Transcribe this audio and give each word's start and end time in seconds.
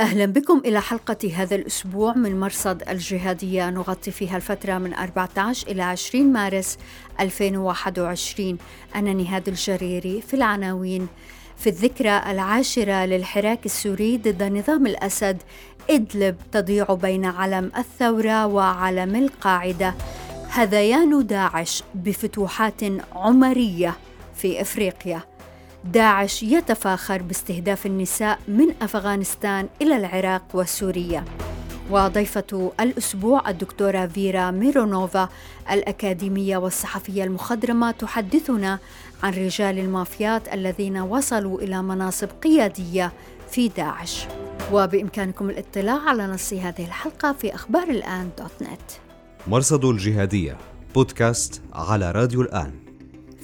أهلا 0.00 0.26
بكم 0.26 0.62
إلى 0.64 0.80
حلقة 0.80 1.32
هذا 1.34 1.54
الأسبوع 1.56 2.14
من 2.14 2.40
مرصد 2.40 2.82
الجهادية. 2.88 3.70
نغطي 3.70 4.10
فيها 4.10 4.36
الفترة 4.36 4.78
من 4.78 4.94
14 4.94 5.68
إلى 5.68 5.82
20 5.82 6.32
مارس 6.32 6.78
2021 7.20 8.58
أنا 8.94 9.12
نهاد 9.12 9.48
الجريري 9.48 10.20
في 10.20 10.34
العناوين. 10.34 11.08
في 11.56 11.68
الذكرى 11.68 12.22
العاشرة 12.30 13.04
للحراك 13.04 13.66
السوري 13.66 14.18
ضد 14.18 14.42
نظام 14.42 14.86
الأسد 14.86 15.42
إدلب 15.90 16.36
تضيع 16.52 16.84
بين 16.84 17.24
علم 17.24 17.72
الثورة 17.76 18.46
وعلم 18.46 19.16
القاعدة. 19.16 19.94
هذيان 20.50 21.26
داعش 21.26 21.82
بفتوحات 21.94 22.80
عمرية 23.12 23.96
في 24.34 24.60
إفريقيا. 24.60 25.35
داعش 25.92 26.42
يتفاخر 26.42 27.22
باستهداف 27.22 27.86
النساء 27.86 28.38
من 28.48 28.74
أفغانستان 28.82 29.68
إلى 29.82 29.96
العراق 29.96 30.42
وسوريا. 30.54 31.24
وضيفة 31.90 32.72
الأسبوع 32.80 33.50
الدكتورة 33.50 34.06
فيرا 34.06 34.50
ميرونوفا 34.50 35.28
الأكاديمية 35.70 36.56
والصحفية 36.56 37.24
المخضرمة 37.24 37.90
تحدثنا 37.90 38.78
عن 39.22 39.32
رجال 39.32 39.78
المافيات 39.78 40.54
الذين 40.54 40.98
وصلوا 40.98 41.60
إلى 41.60 41.82
مناصب 41.82 42.28
قيادية 42.42 43.12
في 43.50 43.68
داعش. 43.68 44.26
وبإمكانكم 44.72 45.50
الاطلاع 45.50 46.08
على 46.08 46.26
نص 46.26 46.52
هذه 46.52 46.84
الحلقة 46.84 47.32
في 47.32 47.54
أخبار 47.54 47.88
الآن 47.88 48.30
دوت 48.38 48.62
نت. 48.62 48.90
مرصد 49.46 49.84
الجهادية 49.84 50.56
بودكاست 50.94 51.62
على 51.72 52.10
راديو 52.10 52.42
الآن. 52.42 52.85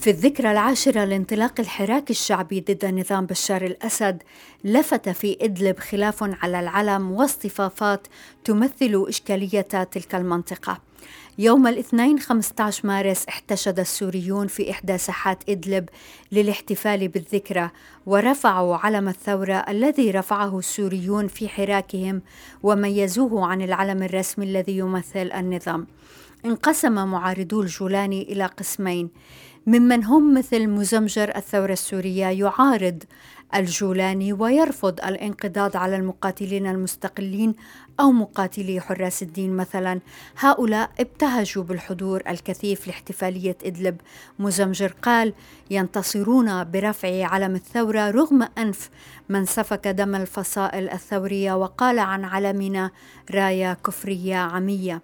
في 0.03 0.11
الذكرى 0.11 0.51
العاشرة 0.51 1.05
لانطلاق 1.05 1.61
الحراك 1.61 2.11
الشعبي 2.11 2.61
ضد 2.61 2.85
نظام 2.85 3.27
بشار 3.27 3.63
الأسد 3.63 4.23
لفت 4.65 5.09
في 5.09 5.39
إدلب 5.41 5.79
خلاف 5.79 6.23
على 6.23 6.61
العلم 6.61 7.13
واصطفافات 7.13 8.07
تمثل 8.45 9.05
إشكالية 9.09 9.61
تلك 9.61 10.15
المنطقة. 10.15 10.79
يوم 11.39 11.67
الاثنين 11.67 12.19
15 12.19 12.87
مارس 12.89 13.27
احتشد 13.29 13.81
السوريون 13.81 14.47
في 14.47 14.71
إحدى 14.71 14.99
ساحات 14.99 15.49
إدلب 15.49 15.89
للاحتفال 16.33 17.09
بالذكرى 17.09 17.71
ورفعوا 18.07 18.77
علم 18.77 19.09
الثورة 19.09 19.65
الذي 19.69 20.11
رفعه 20.11 20.59
السوريون 20.59 21.29
في 21.29 21.49
حراكهم 21.49 22.23
وميزوه 22.63 23.47
عن 23.47 23.63
العلم 23.63 24.03
الرسمي 24.03 24.45
الذي 24.45 24.79
يمثل 24.79 25.31
النظام. 25.35 25.87
انقسم 26.45 26.93
معارضو 26.93 27.63
الجولاني 27.63 28.23
إلى 28.23 28.47
قسمين 28.47 29.11
ممن 29.67 30.05
هم 30.05 30.35
مثل 30.35 30.67
مزمجر 30.67 31.37
الثورة 31.37 31.73
السورية 31.73 32.27
يعارض 32.27 33.03
الجولاني 33.55 34.33
ويرفض 34.33 35.01
الانقضاض 35.01 35.77
على 35.77 35.97
المقاتلين 35.97 36.67
المستقلين 36.67 37.55
أو 38.01 38.13
مقاتلي 38.13 38.81
حراس 38.81 39.23
الدين 39.23 39.57
مثلا. 39.57 40.01
هؤلاء 40.39 40.91
ابتهجوا 41.01 41.63
بالحضور 41.63 42.23
الكثيف 42.29 42.87
لاحتفالية 42.87 43.57
إدلب. 43.65 43.97
مزمجر 44.39 44.95
قال 45.03 45.33
ينتصرون 45.71 46.65
برفع 46.65 47.25
علم 47.25 47.55
الثورة 47.55 48.11
رغم 48.11 48.49
أنف 48.59 48.91
من 49.29 49.45
سفك 49.45 49.89
دم 49.89 50.15
الفصائل 50.15 50.91
الثورية 50.91 51.53
وقال 51.53 51.99
عن 51.99 52.25
علمنا 52.25 52.91
راية 53.31 53.75
كفرية 53.75 54.37
عمية 54.37 55.03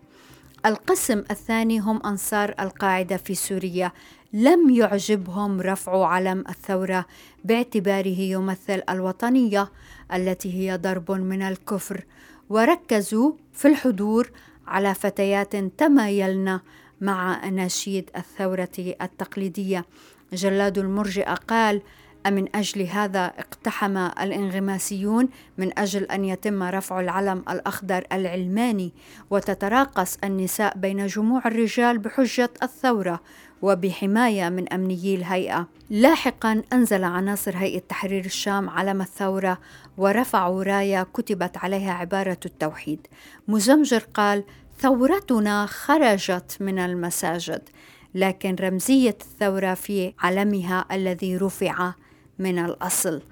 القسم 0.66 1.24
الثاني 1.30 1.78
هم 1.78 2.06
أنصار 2.06 2.54
القاعدة 2.60 3.16
في 3.16 3.34
سوريا. 3.34 3.92
لم 4.32 4.70
يعجبهم 4.70 5.60
رفع 5.60 6.06
علم 6.06 6.44
الثورة 6.48 7.06
باعتباره 7.44 8.20
يمثل 8.20 8.82
الوطنية 8.90 9.70
التي 10.14 10.54
هي 10.54 10.76
ضرب 10.76 11.12
من 11.12 11.42
الكفر 11.42 12.04
وركزوا 12.50 13.32
في 13.52 13.68
الحضور 13.68 14.30
على 14.66 14.94
فتيات 14.94 15.56
تمايلن 15.56 16.60
مع 17.00 17.48
أناشيد 17.48 18.10
الثورة 18.16 18.68
التقليدية. 18.78 19.84
جلاد 20.32 20.78
المرجئة 20.78 21.34
قال 21.34 21.82
أمن 22.26 22.56
أجل 22.56 22.82
هذا 22.82 23.26
اقتحم 23.26 23.96
الانغماسيون 23.96 25.28
من 25.58 25.78
أجل 25.78 26.04
أن 26.04 26.24
يتم 26.24 26.62
رفع 26.62 27.00
العلم 27.00 27.44
الأخضر 27.50 28.04
العلماني 28.12 28.92
وتتراقص 29.30 30.18
النساء 30.24 30.78
بين 30.78 31.06
جموع 31.06 31.42
الرجال 31.46 31.98
بحجة 31.98 32.50
الثورة 32.62 33.20
وبحماية 33.62 34.48
من 34.48 34.72
أمنيي 34.72 35.14
الهيئة. 35.14 35.66
لاحقا 35.90 36.62
أنزل 36.72 37.04
عناصر 37.04 37.56
هيئة 37.56 37.82
تحرير 37.88 38.24
الشام 38.24 38.70
علم 38.70 39.00
الثورة 39.00 39.58
ورفعوا 39.98 40.62
راية 40.62 41.02
كتبت 41.02 41.56
عليها 41.56 41.92
عبارة 41.92 42.38
التوحيد. 42.46 43.06
مزمجر 43.48 44.04
قال 44.14 44.44
ثورتنا 44.80 45.66
خرجت 45.66 46.56
من 46.60 46.78
المساجد 46.78 47.68
لكن 48.14 48.56
رمزية 48.60 49.16
الثورة 49.20 49.74
في 49.74 50.14
علمها 50.18 50.84
الذي 50.92 51.36
رفع 51.36 51.92
من 52.38 52.58
الأصل. 52.58 53.22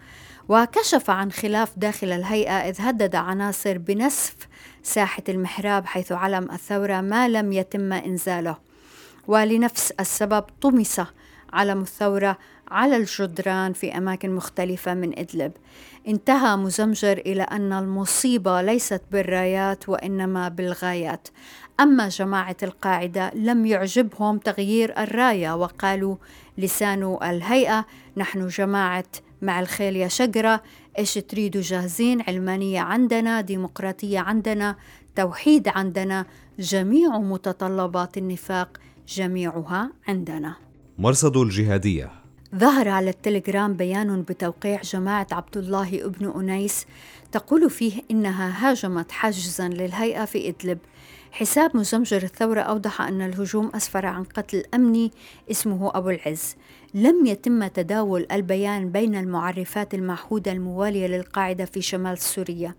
وكشف 0.48 1.10
عن 1.10 1.32
خلاف 1.32 1.78
داخل 1.78 2.12
الهيئة 2.12 2.52
إذ 2.52 2.76
هدد 2.80 3.14
عناصر 3.14 3.78
بنسف 3.78 4.34
ساحة 4.82 5.22
المحراب 5.28 5.86
حيث 5.86 6.12
علم 6.12 6.50
الثورة 6.50 7.00
ما 7.00 7.28
لم 7.28 7.52
يتم 7.52 7.92
إنزاله. 7.92 8.65
ولنفس 9.28 9.90
السبب 9.90 10.44
طمس 10.60 11.00
علم 11.52 11.80
الثورة 11.80 12.38
على 12.68 12.96
الجدران 12.96 13.72
في 13.72 13.96
أماكن 13.96 14.30
مختلفة 14.30 14.94
من 14.94 15.18
إدلب. 15.18 15.52
انتهى 16.08 16.56
مزمجر 16.56 17.18
إلى 17.18 17.42
أن 17.42 17.72
المصيبة 17.72 18.62
ليست 18.62 19.02
بالرايات 19.12 19.88
وإنما 19.88 20.48
بالغايات. 20.48 21.28
أما 21.80 22.08
جماعة 22.08 22.56
القاعدة 22.62 23.30
لم 23.34 23.66
يعجبهم 23.66 24.38
تغيير 24.38 25.02
الراية 25.02 25.56
وقالوا 25.56 26.16
لسان 26.58 27.18
الهيئة 27.22 27.86
نحن 28.16 28.46
جماعة 28.48 29.04
مع 29.42 29.60
الخيل 29.60 29.96
يا 29.96 30.08
شقرة 30.08 30.62
إيش 30.98 31.14
تريدوا 31.14 31.62
جاهزين؟ 31.62 32.22
علمانية 32.28 32.80
عندنا 32.80 33.40
ديمقراطية 33.40 34.18
عندنا 34.18 34.76
توحيد 35.16 35.68
عندنا 35.68 36.26
جميع 36.58 37.18
متطلبات 37.18 38.18
النفاق 38.18 38.78
جميعها 39.08 39.90
عندنا. 40.08 40.54
مرصد 40.98 41.36
الجهادية. 41.36 42.10
ظهر 42.56 42.88
على 42.88 43.10
التليجرام 43.10 43.74
بيان 43.74 44.22
بتوقيع 44.22 44.80
جماعة 44.82 45.26
عبد 45.32 45.56
الله 45.56 46.04
ابن 46.04 46.40
أنيس 46.40 46.86
تقول 47.32 47.70
فيه 47.70 48.02
إنها 48.10 48.70
هاجمت 48.70 49.12
حاجزا 49.12 49.68
للهيئة 49.68 50.24
في 50.24 50.48
إدلب. 50.48 50.78
حساب 51.30 51.76
مزمجر 51.76 52.22
الثورة 52.22 52.60
أوضح 52.60 53.00
أن 53.00 53.22
الهجوم 53.22 53.70
أسفر 53.74 54.06
عن 54.06 54.24
قتل 54.24 54.62
أمني 54.74 55.12
اسمه 55.50 55.90
أبو 55.94 56.10
العز. 56.10 56.56
لم 56.94 57.26
يتم 57.26 57.66
تداول 57.66 58.26
البيان 58.32 58.92
بين 58.92 59.14
المعرفات 59.14 59.94
المعهودة 59.94 60.52
الموالية 60.52 61.06
للقاعدة 61.06 61.64
في 61.64 61.82
شمال 61.82 62.18
سوريا. 62.18 62.74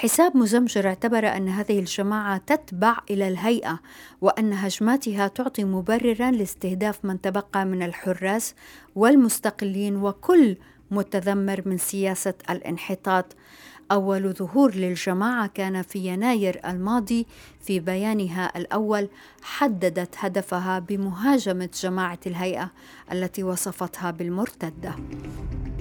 حساب 0.00 0.36
مزمجر 0.36 0.88
اعتبر 0.88 1.26
أن 1.36 1.48
هذه 1.48 1.78
الجماعة 1.78 2.38
تتبع 2.38 2.96
إلى 3.10 3.28
الهيئة 3.28 3.80
وأن 4.20 4.52
هجماتها 4.52 5.28
تعطي 5.28 5.64
مبررا 5.64 6.30
لاستهداف 6.30 7.04
من 7.04 7.20
تبقى 7.20 7.64
من 7.64 7.82
الحراس 7.82 8.54
والمستقلين 8.94 9.96
وكل 9.96 10.56
متذمر 10.90 11.62
من 11.66 11.78
سياسة 11.78 12.34
الانحطاط. 12.50 13.36
أول 13.90 14.32
ظهور 14.32 14.74
للجماعة 14.74 15.46
كان 15.46 15.82
في 15.82 15.98
يناير 15.98 16.60
الماضي 16.66 17.26
في 17.60 17.80
بيانها 17.80 18.52
الأول 18.56 19.08
حددت 19.42 20.14
هدفها 20.18 20.78
بمهاجمة 20.78 21.68
جماعة 21.82 22.18
الهيئة 22.26 22.70
التي 23.12 23.42
وصفتها 23.42 24.10
بالمرتدة. 24.10 24.94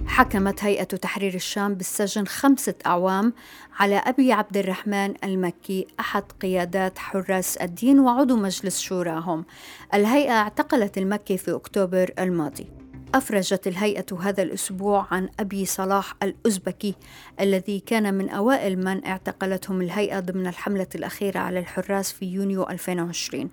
حكمت 0.07 0.63
هيئة 0.63 0.83
تحرير 0.83 1.33
الشام 1.33 1.73
بالسجن 1.73 2.25
خمسة 2.25 2.73
أعوام 2.85 3.33
على 3.79 3.95
أبي 3.95 4.33
عبد 4.33 4.57
الرحمن 4.57 5.13
المكي 5.23 5.87
أحد 5.99 6.23
قيادات 6.41 6.97
حراس 6.97 7.57
الدين 7.57 7.99
وعضو 7.99 8.35
مجلس 8.35 8.79
شوراهم. 8.79 9.45
الهيئة 9.93 10.31
اعتقلت 10.31 10.97
المكي 10.97 11.37
في 11.37 11.55
أكتوبر 11.55 12.11
الماضي. 12.19 12.78
أفرجت 13.15 13.67
الهيئة 13.67 14.05
هذا 14.21 14.43
الأسبوع 14.43 15.07
عن 15.11 15.29
أبي 15.39 15.65
صلاح 15.65 16.15
الأزبكي 16.23 16.95
الذي 17.39 17.79
كان 17.79 18.13
من 18.13 18.29
أوائل 18.29 18.79
من 18.79 19.05
اعتقلتهم 19.05 19.81
الهيئة 19.81 20.19
ضمن 20.19 20.47
الحملة 20.47 20.87
الأخيرة 20.95 21.39
على 21.39 21.59
الحراس 21.59 22.11
في 22.11 22.25
يونيو 22.25 22.63
2020 22.69 23.49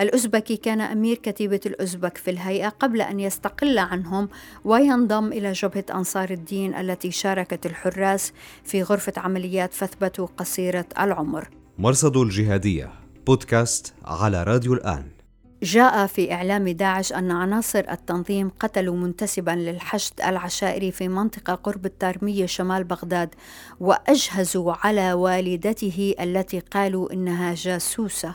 الأزبكي 0.00 0.56
كان 0.56 0.80
أمير 0.80 1.16
كتيبة 1.16 1.60
الأزبك 1.66 2.16
في 2.16 2.30
الهيئة 2.30 2.68
قبل 2.68 3.00
أن 3.00 3.20
يستقل 3.20 3.78
عنهم 3.78 4.28
وينضم 4.64 5.26
إلى 5.32 5.52
جبهة 5.52 5.84
أنصار 5.94 6.30
الدين 6.30 6.74
التي 6.74 7.10
شاركت 7.10 7.66
الحراس 7.66 8.32
في 8.64 8.82
غرفة 8.82 9.12
عمليات 9.16 9.74
فثبتوا 9.74 10.26
قصيرة 10.36 10.86
العمر. 11.00 11.48
مرصد 11.78 12.16
الجهادية 12.16 12.92
بودكاست 13.26 13.94
على 14.04 14.42
راديو 14.42 14.74
الآن. 14.74 15.15
جاء 15.62 16.06
في 16.06 16.32
إعلام 16.32 16.68
داعش 16.68 17.12
أن 17.12 17.30
عناصر 17.30 17.84
التنظيم 17.90 18.50
قتلوا 18.60 18.96
منتسبا 18.96 19.50
للحشد 19.50 20.20
العشائري 20.20 20.92
في 20.92 21.08
منطقة 21.08 21.54
قرب 21.54 21.86
الطارمية 21.86 22.46
شمال 22.46 22.84
بغداد 22.84 23.34
وأجهزوا 23.80 24.72
على 24.86 25.12
والدته 25.12 26.14
التي 26.20 26.58
قالوا 26.60 27.12
إنها 27.12 27.54
جاسوسة. 27.54 28.34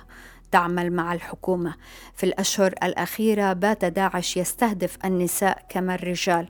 تعمل 0.51 0.91
مع 0.93 1.13
الحكومة. 1.13 1.75
في 2.15 2.25
الأشهر 2.25 2.73
الأخيرة 2.83 3.53
بات 3.53 3.85
داعش 3.85 4.37
يستهدف 4.37 4.97
النساء 5.05 5.65
كما 5.69 5.95
الرجال. 5.95 6.47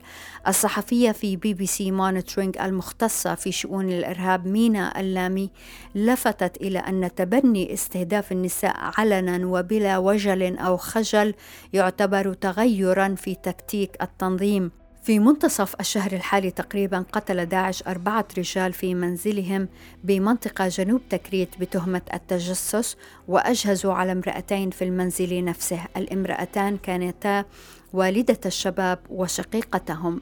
الصحفية 0.48 1.12
في 1.12 1.36
BBC 1.36 1.90
Monitoring 1.90 2.58
المختصة 2.58 3.34
في 3.34 3.52
شؤون 3.52 3.88
الإرهاب 3.88 4.46
مينا 4.46 5.00
اللامي 5.00 5.50
لفتت 5.94 6.56
إلى 6.56 6.78
أن 6.78 7.14
تبني 7.14 7.72
استهداف 7.74 8.32
النساء 8.32 8.76
علنا 8.98 9.46
وبلا 9.46 9.98
وجل 9.98 10.58
أو 10.58 10.76
خجل 10.76 11.34
يعتبر 11.72 12.32
تغيرا 12.34 13.14
في 13.14 13.34
تكتيك 13.34 14.02
التنظيم. 14.02 14.81
في 15.02 15.18
منتصف 15.18 15.74
الشهر 15.80 16.12
الحالي 16.12 16.50
تقريبا 16.50 17.04
قتل 17.12 17.46
داعش 17.46 17.82
أربعة 17.82 18.24
رجال 18.38 18.72
في 18.72 18.94
منزلهم 18.94 19.68
بمنطقة 20.04 20.68
جنوب 20.68 21.00
تكريت 21.10 21.48
بتهمة 21.60 22.02
التجسس 22.14 22.96
وأجهزوا 23.28 23.92
على 23.92 24.12
امرأتين 24.12 24.70
في 24.70 24.84
المنزل 24.84 25.44
نفسه. 25.44 25.80
الامرأتان 25.96 26.78
كانتا 26.78 27.44
والدة 27.92 28.40
الشباب 28.46 28.98
وشقيقتهم. 29.10 30.20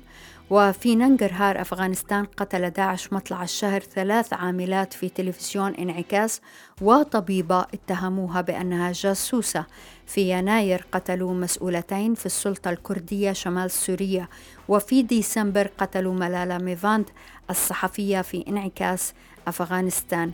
وفي 0.51 0.97
ننجرهار 0.97 1.61
أفغانستان 1.61 2.25
قتل 2.25 2.71
داعش 2.71 3.13
مطلع 3.13 3.43
الشهر 3.43 3.81
ثلاث 3.81 4.33
عاملات 4.33 4.93
في 4.93 5.09
تلفزيون 5.09 5.75
انعكاس 5.75 6.41
وطبيبة 6.83 7.61
اتهموها 7.61 8.41
بأنها 8.41 8.93
جاسوسة. 8.93 9.67
في 10.07 10.31
يناير 10.31 10.87
قتلوا 10.93 11.35
مسؤولتين 11.35 12.15
في 12.15 12.27
السلطة 12.27 12.71
الكردية 12.71 13.33
شمال 13.33 13.71
سوريا. 13.71 14.29
وفي 14.69 15.03
ديسمبر 15.03 15.71
قتلوا 15.79 16.15
ملالا 16.15 16.59
ميفاند 16.59 17.11
الصحفية 17.51 18.21
في 18.23 18.45
انعكاس 18.49 19.15
أفغانستان. 19.49 20.33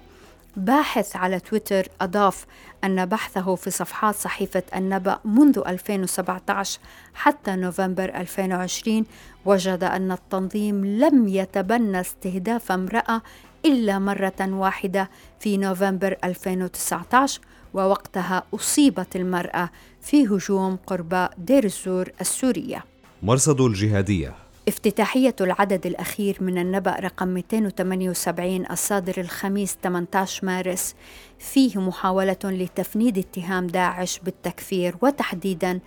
باحث 0.56 1.16
على 1.16 1.40
تويتر 1.40 1.88
أضاف 2.00 2.46
أن 2.84 3.06
بحثه 3.06 3.54
في 3.54 3.70
صفحات 3.70 4.14
صحيفة 4.14 4.62
النبأ 4.76 5.18
منذ 5.24 5.62
2017 5.66 6.78
حتى 7.14 7.56
نوفمبر 7.56 8.04
2020 8.04 9.04
وجد 9.44 9.84
أن 9.84 10.12
التنظيم 10.12 10.86
لم 10.86 11.28
يتبنى 11.28 12.00
استهداف 12.00 12.72
امرأة 12.72 13.22
إلا 13.64 13.98
مرة 13.98 14.32
واحدة 14.40 15.10
في 15.40 15.56
نوفمبر 15.56 16.16
2019 16.24 17.40
ووقتها 17.74 18.42
أصيبت 18.54 19.16
المرأة 19.16 19.70
في 20.02 20.26
هجوم 20.26 20.78
قرب 20.86 21.28
دير 21.38 21.64
الزور 21.64 22.08
السورية. 22.20 22.84
مرصد 23.22 23.60
الجهادية. 23.60 24.45
افتتاحية 24.68 25.34
العدد 25.40 25.86
الأخير 25.86 26.36
من 26.40 26.58
النبأ 26.58 26.90
رقم 26.90 27.28
278 27.28 28.66
الصادر 28.70 29.20
الخميس 29.20 29.78
18 29.82 30.46
مارس. 30.46 30.94
فيه 31.38 31.80
محاولة 31.80 32.36
لتفنيد 32.44 33.18
اتهام 33.18 33.66
داعش 33.66 34.18
بالتكفير 34.18 34.96
وتحديدا 35.02 35.80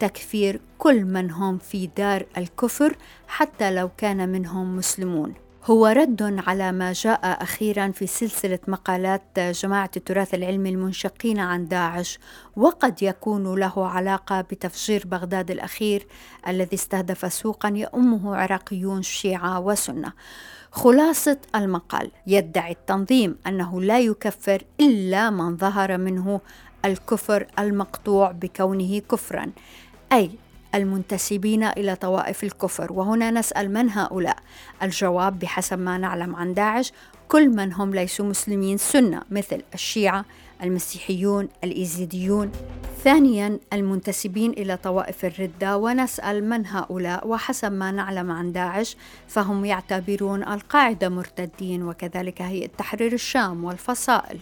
تكفير 0.00 0.60
كل 0.78 1.04
من 1.04 1.30
هم 1.30 1.58
في 1.58 1.86
دار 1.96 2.26
الكفر 2.38 2.96
حتى 3.28 3.70
لو 3.70 3.90
كان 3.98 4.28
منهم 4.28 4.76
مسلمون. 4.76 5.45
هو 5.66 5.86
رد 5.86 6.42
على 6.46 6.72
ما 6.72 6.92
جاء 6.92 7.42
أخيرا 7.42 7.90
في 7.90 8.06
سلسلة 8.06 8.58
مقالات 8.68 9.22
جماعة 9.38 9.90
التراث 9.96 10.34
العلمي 10.34 10.70
المنشقين 10.70 11.38
عن 11.38 11.68
داعش 11.68 12.18
وقد 12.56 13.02
يكون 13.02 13.58
له 13.58 13.88
علاقة 13.88 14.40
بتفجير 14.40 15.02
بغداد 15.06 15.50
الأخير 15.50 16.06
الذي 16.48 16.74
استهدف 16.74 17.32
سوقا 17.32 17.68
يؤمه 17.68 18.36
عراقيون 18.36 19.02
شيعة 19.02 19.60
وسنة. 19.60 20.12
خلاصة 20.70 21.38
المقال 21.54 22.10
يدعي 22.26 22.72
التنظيم 22.72 23.38
أنه 23.46 23.80
لا 23.82 23.98
يكفر 23.98 24.62
إلا 24.80 25.30
من 25.30 25.56
ظهر 25.56 25.98
منه 25.98 26.40
الكفر 26.84 27.46
المقطوع 27.58 28.30
بكونه 28.30 28.98
كفرا. 28.98 29.52
أي 30.12 30.30
المنتسبين 30.76 31.64
إلى 31.64 31.96
طوائف 31.96 32.44
الكفر. 32.44 32.92
وهنا 32.92 33.30
نسأل 33.30 33.72
من 33.72 33.90
هؤلاء؟ 33.90 34.36
الجواب 34.82 35.38
بحسب 35.38 35.78
ما 35.78 35.98
نعلم 35.98 36.36
عن 36.36 36.54
داعش 36.54 36.92
كل 37.28 37.48
من 37.48 37.72
هم 37.72 37.94
ليسوا 37.94 38.26
مسلمين 38.26 38.76
سنة 38.76 39.22
مثل 39.30 39.62
الشيعة 39.74 40.24
المسيحيون 40.62 41.48
الإيزيديون. 41.64 42.52
ثانيا 43.04 43.58
المنتسبين 43.72 44.50
إلى 44.50 44.76
طوائف 44.76 45.24
الردة. 45.24 45.76
ونسأل 45.76 46.48
من 46.48 46.66
هؤلاء؟ 46.66 47.28
وحسب 47.28 47.72
ما 47.72 47.90
نعلم 47.90 48.30
عن 48.30 48.52
داعش 48.52 48.96
فهم 49.28 49.64
يعتبرون 49.64 50.42
القاعدة 50.42 51.08
مرتدين 51.08 51.82
وكذلك 51.82 52.42
هيئة 52.42 52.70
تحرير 52.78 53.12
الشام 53.12 53.64
والفصائل. 53.64 54.38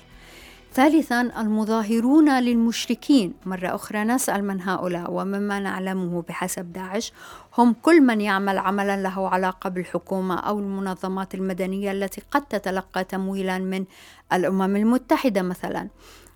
ثالثا 0.75 1.21
المظاهرون 1.21 2.39
للمشركين. 2.39 3.35
مرة 3.47 3.75
أخرى 3.75 4.05
نسأل 4.05 4.45
من 4.45 4.61
هؤلاء 4.61 5.13
ومما 5.13 5.61
نعلمه 5.61 6.23
بحسب 6.23 6.73
داعش. 6.73 7.13
هم 7.59 7.75
كل 7.83 8.01
من 8.01 8.21
يعمل 8.21 8.59
عملا 8.59 9.03
له 9.03 9.29
علاقة 9.29 9.71
بالحكومة 9.71 10.35
أو 10.35 10.59
المنظمات 10.59 11.35
المدنية 11.35 11.93
التي 11.93 12.23
قد 12.31 12.43
تتلقى 12.43 13.05
تمويلا 13.05 13.59
من 13.59 13.85
الأمم 14.33 14.77
المتحدة 14.77 15.43
مثلا. 15.43 15.89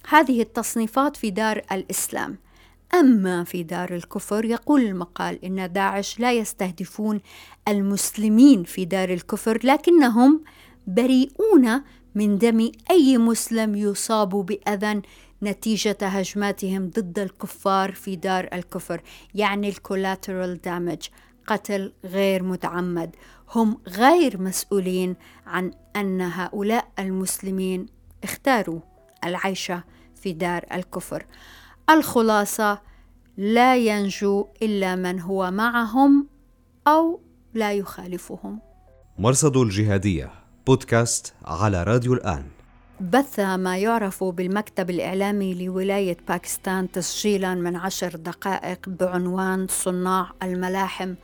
هذه 0.08 0.42
التصنيفات 0.42 1.16
في 1.16 1.30
دار 1.30 1.62
الإسلام. 1.72 2.38
أما 2.94 3.44
في 3.44 3.62
دار 3.62 3.94
الكفر 3.94 4.44
يقول 4.44 4.82
المقال 4.82 5.44
إن 5.44 5.72
داعش 5.72 6.20
لا 6.20 6.32
يستهدفون 6.32 7.20
المسلمين 7.68 8.64
في 8.64 8.84
دار 8.84 9.08
الكفر 9.08 9.58
لكنهم 9.64 10.40
بريئون 10.86 11.82
من 12.18 12.38
دم 12.38 12.70
أي 12.90 13.18
مسلم 13.18 13.74
يصاب 13.74 14.28
بأذى 14.28 15.02
نتيجة 15.42 15.96
هجماتهم 16.02 16.90
ضد 16.90 17.18
الكفار 17.18 17.92
في 17.92 18.16
دار 18.16 18.48
الكفر 18.52 19.00
يعني 19.34 19.68
الكولاترال 19.68 20.60
دامج 20.60 21.08
قتل 21.46 21.92
غير 22.04 22.42
متعمد. 22.42 23.16
هم 23.54 23.78
غير 23.88 24.40
مسؤولين 24.40 25.16
عن 25.46 25.72
أن 25.96 26.20
هؤلاء 26.20 26.88
المسلمين 26.98 27.86
اختاروا 28.24 28.80
العيش 29.24 29.72
في 30.14 30.32
دار 30.32 30.64
الكفر. 30.72 31.26
الخلاصة 31.90 32.80
لا 33.36 33.76
ينجو 33.76 34.46
إلا 34.62 34.96
من 34.96 35.20
هو 35.20 35.50
معهم 35.50 36.26
أو 36.86 37.20
لا 37.54 37.72
يخالفهم. 37.72 38.60
مرصد 39.18 39.56
الجهادية 39.56 40.37
بودكاست 40.68 41.34
على 41.44 41.82
راديو 41.82 42.14
الآن. 42.14 42.44
بث 43.00 43.40
ما 43.40 43.78
يعرف 43.78 44.24
بالمكتب 44.24 44.90
الإعلامي 44.90 45.66
لولاية 45.66 46.16
باكستان 46.28 46.92
تسجيلا 46.92 47.54
من 47.54 47.76
عشر 47.76 48.16
دقائق 48.16 48.88
بعنوان 48.88 49.66
صناع 49.70 50.30
الملاحم 50.42 51.14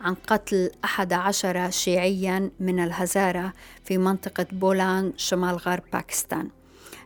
عن 0.00 0.14
قتل 0.14 0.70
أحد 0.84 1.12
عشر 1.12 1.70
شيعيا 1.70 2.50
من 2.60 2.80
الهزارة 2.84 3.52
في 3.84 3.98
منطقة 3.98 4.46
بولان 4.52 5.12
شمال 5.16 5.56
غرب 5.56 5.82
باكستان. 5.92 6.48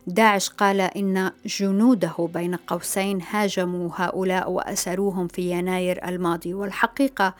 داعش 0.07 0.49
قال 0.49 0.81
إن 0.81 1.31
جنوده 1.45 2.29
بين 2.33 2.55
قوسين 2.55 3.21
هاجموا 3.29 3.89
هؤلاء 3.95 4.51
وأسروهم 4.51 5.27
في 5.27 5.51
يناير 5.51 6.07
الماضي 6.07 6.53
والحقيقة 6.53 7.35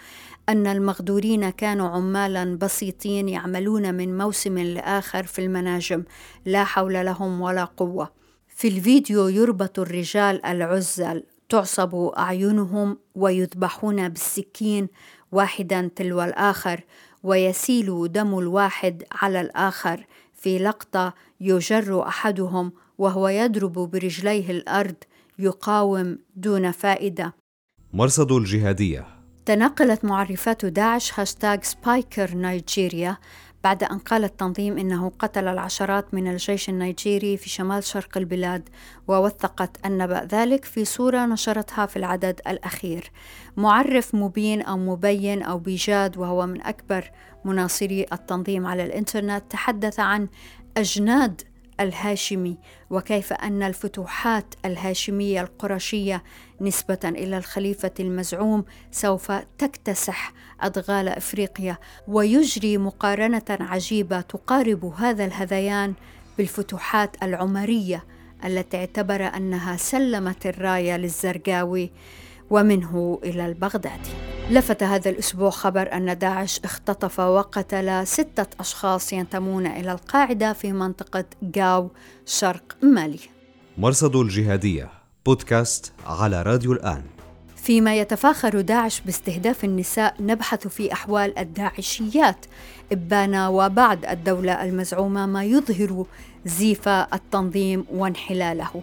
أن 0.49 0.67
المغدورين 0.67 1.49
كانوا 1.49 1.89
عمالا 1.89 2.57
بسيطين 2.57 3.29
يعملون 3.29 3.93
من 3.93 4.17
موسم 4.17 4.57
لآخر 4.57 5.23
في 5.23 5.39
المناجم 5.39 6.03
لا 6.45 6.63
حول 6.63 6.93
لهم 6.93 7.41
ولا 7.41 7.63
قوة. 7.63 8.11
في 8.47 8.67
الفيديو 8.67 9.27
يربط 9.27 9.79
الرجال 9.79 10.45
العزل 10.45 11.23
تعصب 11.49 11.95
أعينهم 11.95 12.97
ويذبحون 13.15 14.09
بالسكين 14.09 14.87
واحدا 15.31 15.89
تلو 15.95 16.21
الآخر 16.23 16.83
ويسيل 17.23 18.11
دم 18.11 18.39
الواحد 18.39 19.03
على 19.11 19.41
الآخر. 19.41 20.05
في 20.41 20.57
لقطة 20.59 21.13
يجر 21.41 22.07
أحدهم 22.07 22.71
وهو 22.97 23.27
يضرب 23.27 23.73
برجليه 23.73 24.51
الأرض 24.51 24.95
يقاوم 25.39 26.17
دون 26.35 26.71
فائدة. 26.71 27.33
مرصد 27.93 28.31
الجهادية. 28.31 29.07
تناقلت 29.45 30.05
معرفات 30.05 30.65
داعش 30.65 31.19
هاشتاغ 31.19 31.57
سبايكر 31.61 32.35
نيجيريا 32.35 33.17
بعد 33.63 33.83
أن 33.83 33.97
قال 33.99 34.23
التنظيم 34.23 34.77
إنه 34.77 35.11
قتل 35.19 35.47
العشرات 35.47 36.13
من 36.13 36.27
الجيش 36.27 36.69
النيجيري 36.69 37.37
في 37.37 37.49
شمال 37.49 37.83
شرق 37.83 38.17
البلاد 38.17 38.69
ووثقت 39.07 39.85
النبأ 39.85 40.25
ذلك 40.25 40.65
في 40.65 40.85
صورة 40.85 41.25
نشرتها 41.25 41.85
في 41.85 41.97
العدد 41.97 42.41
الأخير. 42.47 43.11
معرف 43.57 44.15
مبين 44.15 44.61
أو 44.61 44.77
مبين 44.77 45.43
أو 45.43 45.57
بيجاد 45.57 46.17
وهو 46.17 46.45
من 46.45 46.61
أكبر 46.61 47.11
مناصري 47.45 48.05
التنظيم 48.13 48.67
على 48.67 48.83
الإنترنت 48.83 49.43
تحدث 49.49 49.99
عن 49.99 50.27
أجناد 50.77 51.41
الهاشمي 51.79 52.57
وكيف 52.89 53.33
أن 53.33 53.63
الفتوحات 53.63 54.55
الهاشمية 54.65 55.41
القرشية 55.41 56.23
نسبة 56.61 56.99
إلى 57.05 57.37
الخليفة 57.37 57.91
المزعوم 57.99 58.65
سوف 58.91 59.31
تكتسح 59.57 60.33
أدغال 60.61 61.07
إفريقيا 61.07 61.77
ويجري 62.07 62.77
مقارنة 62.77 63.43
عجيبة 63.49 64.21
تقارب 64.21 64.85
هذا 64.85 65.25
الهذيان 65.25 65.93
بالفتوحات 66.37 67.23
العمرية 67.23 68.03
التي 68.45 68.77
اعتبر 68.77 69.21
أنها 69.23 69.77
سلمت 69.77 70.45
الراية 70.45 70.97
للزرقاوي. 70.97 71.91
ومنه 72.51 73.19
إلى 73.23 73.45
البغدادي 73.45 74.09
لفت 74.49 74.83
هذا 74.83 75.09
الأسبوع 75.09 75.49
خبر 75.49 75.93
أن 75.93 76.17
داعش 76.17 76.59
اختطف 76.63 77.19
وقتل 77.19 78.07
ستة 78.07 78.45
أشخاص 78.59 79.13
ينتمون 79.13 79.67
إلى 79.67 79.91
القاعدة 79.91 80.53
في 80.53 80.73
منطقة 80.73 81.25
جاو 81.41 81.89
شرق 82.25 82.77
مالي. 82.83 83.19
مرصد 83.77 84.15
الجهادية 84.15 84.89
بودكاست 85.25 85.93
على 86.05 86.41
راديو 86.41 86.73
الآن. 86.73 87.03
فيما 87.55 87.95
يتفاخر 87.95 88.61
داعش 88.61 89.01
باستهداف 89.01 89.63
النساء 89.63 90.15
نبحث 90.19 90.67
في 90.67 90.93
أحوال 90.93 91.39
الداعشيات. 91.39 92.45
إبان 92.91 93.35
وبعد 93.35 94.05
الدولة 94.05 94.63
المزعومة 94.63 95.25
ما 95.25 95.43
يظهر 95.43 96.05
زيف 96.45 96.87
التنظيم 96.87 97.85
وانحلاله. 97.91 98.81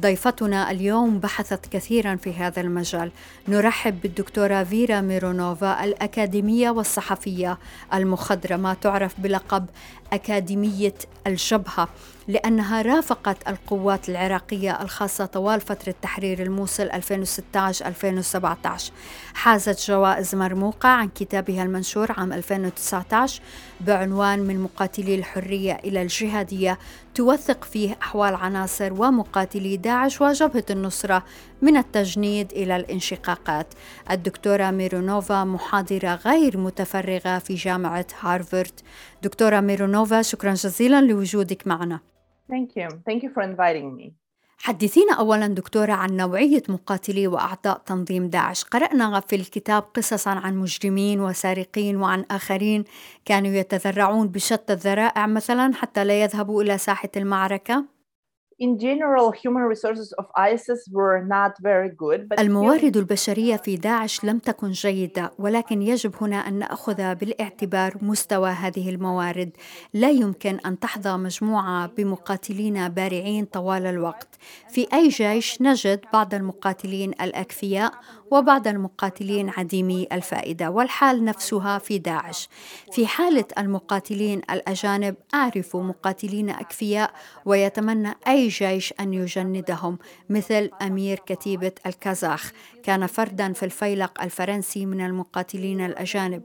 ضيفتنا 0.00 0.70
اليوم 0.70 1.18
بحثت 1.18 1.66
كثيرا 1.66 2.16
في 2.16 2.32
هذا 2.32 2.60
المجال. 2.60 3.10
نرحب 3.48 4.00
بالدكتورة 4.00 4.64
فيرا 4.64 5.00
ميرونوفا 5.00 5.84
الأكاديمية 5.84 6.70
والصحفية 6.70 7.58
المخضرمة 7.94 8.74
تعرف 8.74 9.20
بلقب 9.20 9.66
أكاديمية 10.12 10.94
الجبهة 11.26 11.88
لأنها 12.28 12.82
رافقت 12.82 13.48
القوات 13.48 14.08
العراقية 14.08 14.82
الخاصة 14.82 15.26
طوال 15.26 15.60
فترة 15.60 15.94
تحرير 16.02 16.42
الموصل 16.42 16.90
2016-2017 16.90 16.94
حازت 19.34 19.86
جوائز 19.90 20.34
مرموقة 20.34 20.88
عن 20.88 21.08
كتابها 21.08 21.62
المنشور 21.62 22.12
عام 22.12 22.32
2019 22.32 23.42
بعنوان 23.80 24.38
من 24.38 24.60
مقاتلي 24.60 25.14
الحرية 25.14 25.72
إلى 25.84 26.02
الجهادية 26.02 26.78
توثق 27.14 27.64
فيه 27.64 27.96
أحوال 28.02 28.34
عناصر 28.34 28.92
ومقاتلي 28.92 29.76
داعش 29.76 30.20
وجبهة 30.20 30.64
النصرة 30.70 31.24
من 31.62 31.76
التجنيد 31.76 32.52
إلى 32.52 32.76
الانشقاقات. 32.76 33.66
الدكتورة 34.10 34.70
ميرونوفا 34.70 35.44
محاضرة 35.44 36.14
غير 36.14 36.58
متفرغة 36.58 37.38
في 37.38 37.54
جامعة 37.54 38.06
هارفارد 38.20 38.80
دكتورة 39.22 39.60
ميرونوفا 39.60 40.22
شكرا 40.22 40.54
جزيلا 40.54 41.00
لوجودك 41.00 41.66
معنا. 41.66 42.00
Thank 42.48 42.76
you. 42.76 42.88
Thank 43.06 43.22
you 43.22 43.30
for 43.34 43.42
inviting 43.42 43.96
me. 43.96 44.12
حدثينا 44.60 45.14
أولا 45.14 45.46
دكتورة 45.46 45.92
عن 45.92 46.16
نوعية 46.16 46.62
مقاتلي 46.68 47.26
وأعضاء 47.26 47.78
تنظيم 47.78 48.28
داعش 48.28 48.64
قرأنا 48.64 49.20
في 49.20 49.36
الكتاب 49.36 49.82
قصصا 49.82 50.30
عن 50.30 50.56
مجرمين 50.56 51.20
وسارقين 51.20 51.96
وعن 51.96 52.24
آخرين 52.30 52.84
كانوا 53.24 53.50
يتذرعون 53.50 54.28
بشتى 54.28 54.72
الذرائع 54.72 55.26
مثلا 55.26 55.74
حتى 55.74 56.04
لا 56.04 56.22
يذهبوا 56.22 56.62
إلى 56.62 56.78
ساحة 56.78 57.08
المعركة 57.16 57.84
الموارد 62.40 62.96
البشرية 62.96 63.56
في 63.56 63.76
داعش 63.76 64.24
لم 64.24 64.38
تكن 64.38 64.70
جيدة 64.70 65.32
ولكن 65.38 65.82
يجب 65.82 66.12
هنا 66.20 66.36
أن 66.36 66.58
نأخذ 66.58 67.14
بالاعتبار 67.14 67.94
مستوى 68.02 68.50
هذه 68.50 68.90
الموارد. 68.90 69.50
لا 69.94 70.10
يمكن 70.10 70.58
أن 70.66 70.78
تحظى 70.78 71.16
مجموعة 71.16 71.86
بمقاتلين 71.86 72.88
بارعين 72.88 73.44
طوال 73.44 73.86
الوقت. 73.86 74.28
في 74.68 74.86
أي 74.92 75.08
جيش 75.08 75.62
نجد 75.62 76.00
بعض 76.12 76.34
المقاتلين 76.34 77.10
الأكفياء 77.10 77.92
وبعض 78.30 78.68
المقاتلين 78.68 79.50
عديمي 79.50 80.08
الفائدة 80.12 80.70
والحال 80.70 81.24
نفسها 81.24 81.78
في 81.78 81.98
داعش. 81.98 82.48
في 82.92 83.06
حالة 83.06 83.44
المقاتلين 83.58 84.38
الأجانب 84.50 85.14
أعرف 85.34 85.76
مقاتلين 85.76 86.50
أكفياء 86.50 87.10
ويتمنى 87.44 88.14
أي 88.28 88.48
جيش 88.48 88.94
أن 89.00 89.14
يجندهم 89.14 89.98
مثل 90.30 90.70
أمير 90.82 91.18
كتيبة 91.26 91.72
الكازاخ. 91.86 92.52
كان 92.82 93.06
فردا 93.06 93.52
في 93.52 93.62
الفيلق 93.62 94.22
الفرنسي 94.22 94.86
من 94.86 95.00
المقاتلين 95.06 95.80
الأجانب. 95.80 96.42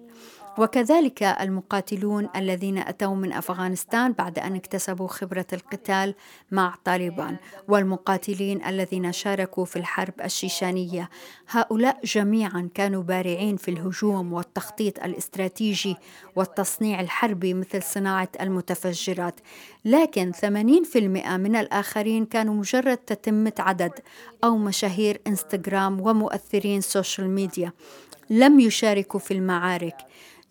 وكذلك 0.58 1.24
المقاتلون 1.24 2.30
الذين 2.36 2.78
أتوا 2.78 3.16
من 3.16 3.34
أفغانستان 3.34 4.12
بعد 4.12 4.40
أن 4.40 4.56
اكتسبوا 4.56 5.08
خبرة 5.08 5.46
القتال 5.54 6.16
مع 6.52 6.76
طالبان 6.86 7.38
والمقاتلين 7.68 8.66
الذين 8.66 9.12
شاركوا 9.12 9.66
في 9.66 9.76
الحرب 9.76 10.14
الشيشانية. 10.24 11.10
هؤلاء 11.50 12.00
جميعا 12.04 12.70
كانوا 12.74 13.04
بارعين 13.04 13.58
في 13.58 13.72
الهجوم 13.72 14.34
والتخطيط 14.34 15.04
الاستراتيجي 15.04 15.96
والتصنيع 16.36 17.00
الحربي 17.00 17.54
مثل 17.54 17.84
صناعة 17.84 18.30
المتفجرات. 18.42 19.40
لكن 19.86 20.32
80% 20.32 21.38
من 21.38 21.56
الآخرين 21.56 22.26
كانوا 22.26 22.54
مجرد 22.54 22.98
تتمة 22.98 23.54
عدد 23.60 23.92
أو 24.44 24.58
مشاهير 24.58 25.22
إنستغرام 25.28 26.02
ومؤثرين 26.02 26.82
social 26.82 27.30
media. 27.30 27.72
لم 28.30 28.60
يشاركوا 28.60 29.20
في 29.20 29.34
المعارك. 29.34 29.98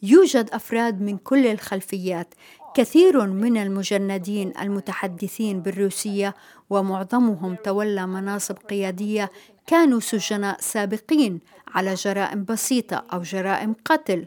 يوجد 0.03 0.51
أفراد 0.53 1.01
من 1.01 1.19
كل 1.19 1.47
الخلفيات 1.47 2.35
كثير 2.75 3.27
من 3.27 3.57
المجندين 3.57 4.53
المتحدثين 4.61 5.61
بالروسية 5.61 6.35
ومعظمهم 6.71 7.55
تولى 7.55 8.07
مناصب 8.07 8.57
قيادية 8.57 9.31
كانوا 9.67 10.01
سجناء 10.01 10.57
سابقين 10.61 11.41
على 11.75 11.95
جرائم 11.95 12.45
بسيطة 12.45 13.05
أو 13.13 13.23
جرائم 13.23 13.75
قتل 13.85 14.27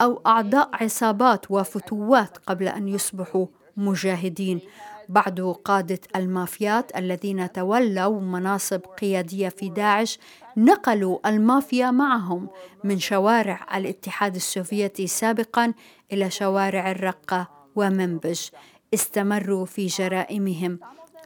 أو 0.00 0.20
أعضاء 0.26 0.70
عصابات 0.72 1.50
وفتوات 1.50 2.38
قبل 2.46 2.68
أن 2.68 2.88
يصبحوا 2.88 3.46
مجاهدين. 3.76 4.60
بعض 5.08 5.40
قادة 5.40 6.00
المافيات 6.16 6.96
الذين 6.96 7.52
تولوا 7.52 8.20
مناصب 8.20 8.80
قيادية 8.80 9.48
في 9.48 9.68
داعش 9.68 10.18
نقلوا 10.56 11.28
المافيا 11.28 11.90
معهم 11.90 12.48
من 12.84 12.98
شوارع 12.98 13.66
الاتحاد 13.76 14.34
السوفيتي 14.34 15.06
سابقا 15.06 15.72
إلى 16.12 16.30
شوارع 16.30 16.90
الرقة 16.90 17.48
ومنبج 17.76 18.40
استمروا 18.94 19.66
في 19.66 19.86
جرائمهم. 19.86 20.78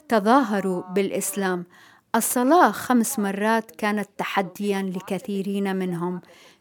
تظاهروا 0.09 0.83
بالإسلام. 0.83 1.67
الصلاة 2.15 2.71
خمس 2.71 3.19
مرات 3.19 3.71
كانت 3.71 4.09
تحديا 4.19 4.83
لكثيرين 4.83 5.77
منهم. 5.77 6.21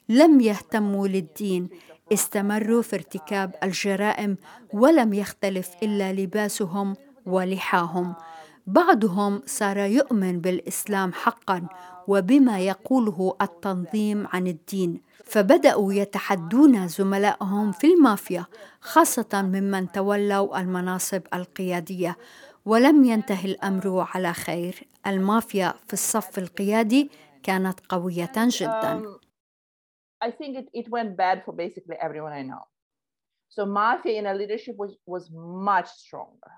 لم 0.09 0.41
يهتموا 0.41 1.07
للدين. 1.07 1.69
استمروا 2.13 2.81
في 2.81 2.95
ارتكاب 2.95 3.55
الجرائم 3.63 4.37
ولم 4.73 5.13
يختلف 5.13 5.69
إلا 5.83 6.13
لباسهم 6.13 6.95
ولحاهم 7.27 8.15
بعضهم 8.67 9.41
صار 9.45 9.77
يؤمن 9.77 10.41
بالإسلام 10.41 11.13
حقا 11.13 11.67
وبما 12.07 12.59
يقوله 12.59 13.35
التنظيم 13.41 14.27
عن 14.27 14.47
الدين 14.47 15.01
فبدأوا 15.25 15.93
يتحدون 15.93 16.87
زملائهم 16.87 17.71
في 17.71 17.87
المافيا 17.87 18.45
خاصة 18.81 19.41
ممن 19.41 19.91
تولوا 19.91 20.59
المناصب 20.59 21.21
القيادية 21.33 22.17
ولم 22.65 23.03
ينتهي 23.03 23.51
الأمر 23.51 24.05
على 24.15 24.33
خير 24.33 24.87
المافيا 25.07 25.73
في 25.87 25.93
الصف 25.93 26.37
القيادي 26.37 27.11
كانت 27.43 27.79
قوية 27.89 28.31
جدا 28.37 29.01
um, 29.01 29.19
I 30.27 30.31
think 30.31 30.57
it, 30.57 30.67
it 30.73 30.89
went 30.89 31.15
bad 31.15 31.43
for 31.45 31.53
basically 31.53 31.95
everyone 32.01 32.33
I 32.33 32.41
know. 32.41 32.63
So 33.49 33.65
mafia 33.65 34.17
in 34.19 34.25
a 34.25 34.33
leadership 34.33 34.75
was, 34.77 34.95
was 35.05 35.29
much 35.31 35.89
stronger. 35.89 36.51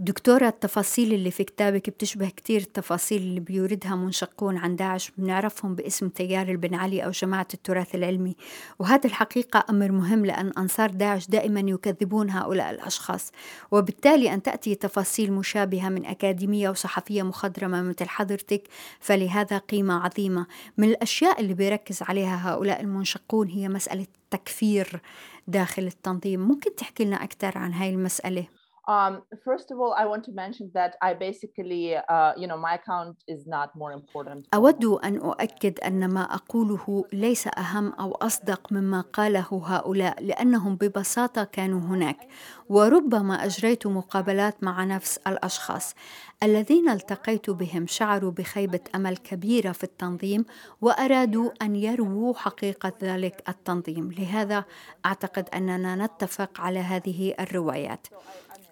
دكتورة 0.00 0.48
التفاصيل 0.48 1.12
اللي 1.14 1.30
في 1.30 1.44
كتابك 1.44 1.90
بتشبه 1.90 2.28
كتير 2.28 2.60
التفاصيل 2.60 3.22
اللي 3.22 3.40
بيوردها 3.40 3.96
منشقون 3.96 4.56
عن 4.56 4.76
داعش 4.76 5.12
بنعرفهم 5.18 5.74
باسم 5.74 6.08
تيار 6.08 6.48
البن 6.48 6.74
علي 6.74 7.04
أو 7.04 7.10
جماعة 7.10 7.46
التراث 7.54 7.94
العلمي. 7.94 8.36
وهذا 8.78 9.06
الحقيقة 9.06 9.64
أمر 9.70 9.92
مهم 9.92 10.26
لأن 10.26 10.52
أنصار 10.58 10.90
داعش 10.90 11.26
دائما 11.26 11.60
يكذبون 11.60 12.30
هؤلاء 12.30 12.70
الأشخاص. 12.70 13.32
وبالتالي 13.70 14.34
أن 14.34 14.42
تأتي 14.42 14.74
تفاصيل 14.74 15.32
مشابهة 15.32 15.88
من 15.88 16.06
أكاديمية 16.06 16.70
وصحفية 16.70 17.22
مخضرمة 17.22 17.82
مثل 17.82 18.08
حضرتك 18.08 18.62
فلهذا 19.00 19.58
قيمة 19.58 20.04
عظيمة. 20.04 20.46
من 20.78 20.88
الأشياء 20.88 21.40
اللي 21.40 21.54
بيركز 21.54 22.02
عليها 22.02 22.50
هؤلاء 22.50 22.80
المنشقون 22.80 23.48
هي 23.48 23.68
مسألة 23.68 24.06
التكفير 24.24 25.00
داخل 25.48 25.82
التنظيم. 25.82 26.40
ممكن 26.40 26.74
تحكي 26.74 27.04
لنا 27.04 27.24
أكثر 27.24 27.58
عن 27.58 27.72
هاي 27.72 27.90
المسألة؟ 27.90 28.63
Um, 28.86 29.22
first 29.44 29.70
of 29.70 29.80
all, 29.80 29.94
I 29.94 30.04
want 30.04 30.24
to 30.24 30.32
mention 30.32 30.70
that 30.74 30.96
I 31.00 31.14
basically, 31.14 31.96
uh, 31.96 32.32
you 32.36 32.46
know, 32.46 32.58
my 32.58 32.74
account 32.74 33.16
is 33.26 33.46
not 33.46 33.74
more 33.74 33.92
important. 33.92 34.46
أود 34.54 34.84
أن 34.84 35.16
أؤكد 35.16 35.80
أن 35.80 36.08
ما 36.08 36.22
أقوله 36.34 37.04
ليس 37.12 37.48
أهم 37.58 37.92
أو 37.92 38.12
أصدق 38.12 38.72
مما 38.72 39.00
قاله 39.00 39.62
هؤلاء 39.64 40.22
لأنهم 40.22 40.76
ببساطة 40.76 41.44
كانوا 41.44 41.80
هناك 41.80 42.28
وربما 42.68 43.44
أجريت 43.44 43.86
مقابلات 43.86 44.64
مع 44.64 44.84
نفس 44.84 45.18
الأشخاص. 45.26 45.94
الذين 46.42 46.88
التقيت 46.88 47.50
بهم 47.50 47.86
شعروا 47.86 48.30
بخيبة 48.30 48.80
أمل 48.94 49.16
كبيرة 49.16 49.72
في 49.72 49.84
التنظيم 49.84 50.44
وأرادوا 50.80 51.50
أن 51.62 51.76
يرووا 51.76 52.34
حقيقة 52.34 52.92
ذلك 53.02 53.42
التنظيم. 53.48 54.12
لهذا 54.12 54.64
أعتقد 55.06 55.48
أننا 55.54 56.06
نتفق 56.06 56.60
على 56.60 56.80
هذه 56.80 57.34
الروايات. 57.40 58.06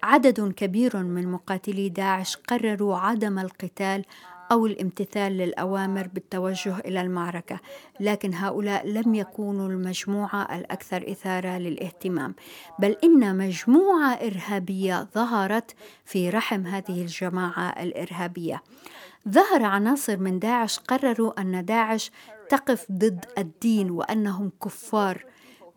عدد 0.03 0.53
كبير 0.53 0.97
من 0.97 1.27
مقاتلي 1.27 1.89
داعش 1.89 2.35
قرروا 2.35 2.97
عدم 2.97 3.39
القتال 3.39 4.05
أو 4.51 4.65
الامتثال 4.65 5.37
للأوامر 5.37 6.07
بالتوجه 6.07 6.79
إلى 6.79 7.01
المعركة 7.01 7.59
لكن 7.99 8.33
هؤلاء 8.33 8.87
لم 8.87 9.15
يكونوا 9.15 9.69
المجموعة 9.69 10.55
الأكثر 10.55 11.11
إثارة 11.11 11.57
للاهتمام. 11.57 12.35
بل 12.79 12.95
إن 13.03 13.37
مجموعة 13.37 14.13
إرهابية 14.13 15.07
ظهرت 15.15 15.75
في 16.05 16.29
رحم 16.29 16.65
هذه 16.65 17.01
الجماعة 17.01 17.69
الإرهابية. 17.83 18.63
ظهر 19.29 19.63
عناصر 19.63 20.17
من 20.17 20.39
داعش 20.39 20.79
قرروا 20.79 21.41
أن 21.41 21.65
داعش 21.65 22.11
تقف 22.49 22.91
ضد 22.91 23.25
الدين 23.37 23.91
وأنهم 23.91 24.51
كفار 24.63 25.25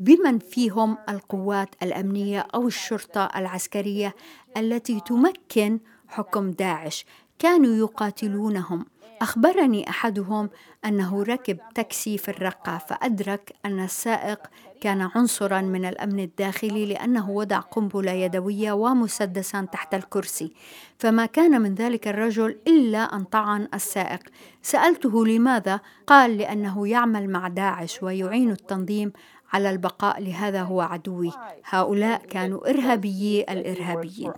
بمن 0.00 0.38
فيهم 0.38 0.98
القوات 1.08 1.68
الأمنية 1.82 2.46
أو 2.54 2.66
الشرطة 2.66 3.28
العسكرية 3.36 4.14
التي 4.56 5.00
تمكن 5.00 5.78
حكم 6.08 6.50
داعش. 6.50 7.06
كانوا 7.38 7.76
يقاتلونهم. 7.76 8.86
أخبرني 9.22 9.90
أحدهم 9.90 10.50
أنه 10.84 11.22
ركب 11.22 11.58
تاكسي 11.74 12.18
في 12.18 12.28
الرقه 12.28 12.78
فادرك 12.78 13.52
أن 13.66 13.84
السائق 13.84 14.38
كان 14.80 15.08
عنصرا 15.14 15.60
من 15.60 15.84
الأمن 15.84 16.20
الداخلي 16.20 16.86
لأنه 16.86 17.30
وضع 17.30 17.58
قنبلة 17.58 18.12
يدوية 18.12 18.72
ومسدسا 18.72 19.68
تحت 19.72 19.94
الكرسي. 19.94 20.52
فما 20.98 21.26
كان 21.26 21.60
من 21.62 21.74
ذلك 21.74 22.08
الرجل 22.08 22.58
إلا 22.66 22.98
أن 22.98 23.24
طعن 23.24 23.68
السائق. 23.74 24.20
سألته 24.62 25.26
لماذا؟ 25.26 25.80
قال 26.06 26.38
لأنه 26.38 26.88
يعمل 26.88 27.30
مع 27.30 27.48
داعش 27.48 28.02
ويعين 28.02 28.50
التنظيم 28.50 29.12
على 29.52 29.70
البقاء 29.70 30.20
لهذا 30.20 30.62
هو 30.62 30.80
عدوي 30.80 31.32
هؤلاء 31.64 32.26
كانوا 32.26 32.70
إرهابيي 32.70 33.42
الإرهابيين 33.42 34.32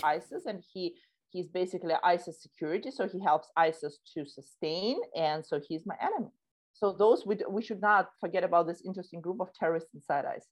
he's 1.30 1.48
basically 1.48 1.94
ISIS 2.02 2.42
security, 2.42 2.90
so 2.90 3.06
he 3.06 3.20
helps 3.20 3.48
ISIS 3.56 3.98
to 4.14 4.24
sustain, 4.26 4.96
and 5.16 5.44
so 5.44 5.60
he's 5.68 5.84
my 5.86 5.94
enemy. 6.00 6.32
So 6.72 6.92
those 6.92 7.26
we, 7.26 7.36
we 7.50 7.62
should 7.62 7.80
not 7.80 8.10
forget 8.20 8.44
about 8.44 8.66
this 8.66 8.82
interesting 8.84 9.20
group 9.20 9.40
of 9.40 9.48
terrorists 9.52 9.90
inside 9.94 10.24
ISIS. 10.24 10.48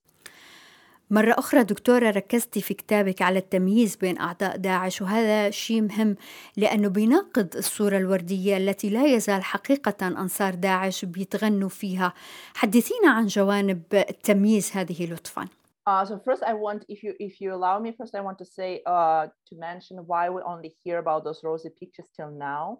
مرة 1.09 1.35
أخرى 1.37 1.63
دكتورة 1.63 2.09
ركزتي 2.09 2.61
في 2.61 2.73
كتابك 2.73 3.21
على 3.21 3.39
التمييز 3.39 3.95
بين 3.95 4.19
أعضاء 4.19 4.57
داعش 4.57 5.01
وهذا 5.01 5.49
شيء 5.49 5.81
مهم 5.81 6.15
لأنه 6.57 6.87
بيناقض 6.87 7.55
الصورة 7.55 7.97
الوردية 7.97 8.57
التي 8.57 8.89
لا 8.89 9.05
يزال 9.05 9.43
حقيقة 9.43 10.07
أنصار 10.07 10.55
داعش 10.55 11.05
بيتغنوا 11.05 11.69
فيها. 11.69 12.13
حدثينا 12.53 13.09
عن 13.09 13.25
جوانب 13.25 13.81
التمييز 13.93 14.71
هذه 14.73 15.13
لطفاً 15.13 15.47
Uh, 15.87 16.03
so 16.03 16.19
first, 16.19 16.43
I 16.43 16.53
want, 16.53 16.83
if 16.89 17.01
you 17.01 17.13
if 17.17 17.39
you 17.39 17.53
allow 17.57 17.79
me, 17.79 17.89
first 17.99 18.13
I 18.13 18.19
want 18.19 18.37
to 18.43 18.47
say 18.57 18.81
uh, 18.85 19.27
to 19.49 19.55
mention 19.55 19.97
why 20.05 20.29
we 20.29 20.41
only 20.41 20.75
hear 20.83 20.97
about 20.99 21.23
those 21.23 21.41
rosy 21.43 21.69
pictures 21.69 22.07
till 22.15 22.31
now. 22.31 22.79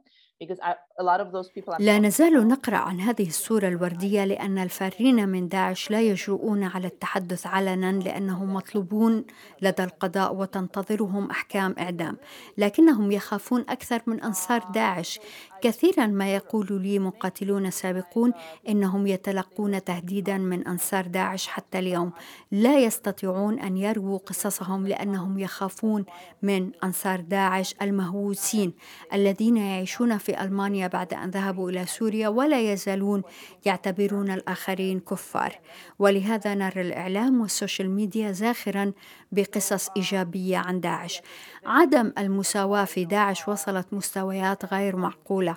لا 1.80 2.00
نزال 2.00 2.48
نقرأ 2.48 2.78
عن 2.78 3.00
هذه 3.00 3.28
الصورة 3.28 3.68
الوردية 3.68 4.26
لأن 4.26 4.58
الفارين 4.58 5.30
من 5.30 5.48
داعش 5.48 5.92
لا 5.92 6.02
يجرؤون 6.02 6.64
على 6.64 6.88
التحدث 6.88 7.48
علنا 7.48 7.92
لأنهم 7.92 8.54
مطلوبون 8.54 9.26
لدى 9.62 9.84
القضاء 9.84 10.36
وتنتظرهم 10.36 11.30
أحكام 11.32 11.76
إعدام 11.80 12.18
لكنهم 12.58 13.12
يخافون 13.12 13.66
أكثر 13.70 14.02
من 14.08 14.24
أنصار 14.24 14.64
داعش 14.74 15.20
كثيرا 15.62 16.08
ما 16.08 16.36
يقول 16.36 16.82
لي 16.82 17.00
مقاتلون 17.00 17.72
سابقون 17.72 18.34
إنهم 18.70 19.08
يتلقون 19.08 19.84
تهديدا 19.84 20.38
من 20.38 20.68
أنصار 20.68 21.08
داعش 21.08 21.48
حتى 21.48 21.80
اليوم 21.80 22.12
لا 22.52 22.80
يستطيعون 22.80 23.60
أن 23.60 23.78
يرووا 23.78 24.18
قصصهم 24.18 24.88
لأنهم 24.88 25.40
يخافون 25.40 26.06
من 26.42 26.57
أنصار 26.84 27.20
داعش 27.20 27.76
المهووسين 27.82 28.74
الذين 29.14 29.58
يعيشون 29.58 30.18
في 30.18 30.42
ألمانيا 30.42 30.88
بعد 30.88 31.14
أن 31.14 31.30
ذهبوا 31.30 31.70
إلى 31.70 31.86
سوريا 31.86 32.28
ولا 32.28 32.74
يزالون 32.74 33.24
يعتبرون 33.66 34.32
الآخرين 34.32 35.00
كفار. 35.00 35.60
ولهذا 36.00 36.56
نرى 36.56 36.82
الإعلام 36.82 37.42
وال 37.42 37.54
social 37.54 37.90
media 37.90 38.32
زاخرا 38.32 38.94
بقصص 39.32 39.90
إيجابية 39.98 40.58
عن 40.58 40.80
داعش. 40.80 41.22
عدم 41.66 42.14
المساواة 42.18 42.86
في 42.86 43.06
داعش 43.06 43.48
وصلت 43.48 43.88
مستويات 43.92 44.74
غير 44.74 44.96
معقولة. 44.96 45.56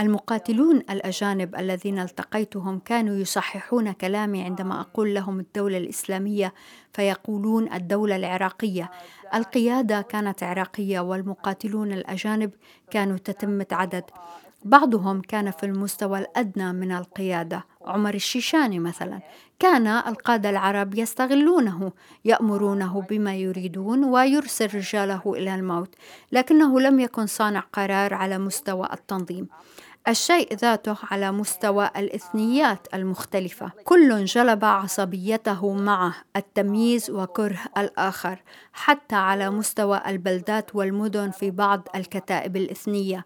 المقاتلون 0.00 0.76
الأجانب 0.76 1.56
الذين 1.56 1.98
التقيتهم 1.98 2.78
كانوا 2.78 3.14
يصححون 3.14 3.92
كلامي 3.92 4.42
عندما 4.42 4.80
أقول 4.80 5.14
لهم 5.14 5.40
الدولة 5.40 5.78
الإسلامية 5.78 6.54
فيقولون 6.92 7.72
الدولة 7.72 8.16
العراقية. 8.16 8.90
القيادة 9.34 10.02
كانت 10.02 10.42
عراقية 10.42 11.00
والمقاتلون 11.00 11.92
الأجانب 11.92 12.50
كانوا 12.90 13.16
تتمة 13.16 13.66
عدد. 13.72 14.04
بعضهم 14.64 15.20
كان 15.20 15.50
في 15.50 15.66
المستوى 15.66 16.18
الأدنى 16.18 16.72
من 16.72 16.92
القيادة. 16.92 17.64
عمر 17.82 18.14
الشيشاني 18.14 18.78
مثلا. 18.78 19.20
كان 19.58 19.86
القادة 19.86 20.50
العرب 20.50 20.94
يستغلونه 20.94 21.92
يأمرونه 22.24 23.02
بما 23.10 23.34
يريدون 23.34 24.04
ويرسل 24.04 24.66
رجاله 24.74 25.22
إلى 25.26 25.54
الموت 25.54 25.94
لكنه 26.32 26.80
لم 26.80 27.00
يكن 27.00 27.26
صانع 27.26 27.60
قرار 27.60 28.14
على 28.14 28.38
مستوى 28.38 28.88
التنظيم. 28.92 29.48
الشيء 30.08 30.54
ذاته 30.54 30.96
على 31.10 31.32
مستوى 31.32 31.90
الإثنيات 31.96 32.86
المختلفة. 32.94 33.72
كل 33.84 34.24
جلب 34.24 34.64
عصبيته 34.64 35.72
معه 35.72 36.14
التمييز 36.36 37.10
وكره 37.10 37.58
الآخر 37.78 38.42
حتى 38.72 39.14
على 39.16 39.50
مستوى 39.50 40.02
البلدات 40.06 40.74
والمدن 40.74 41.30
في 41.30 41.50
بعض 41.50 41.88
الكتائب 41.94 42.56
الإثنية. 42.56 43.24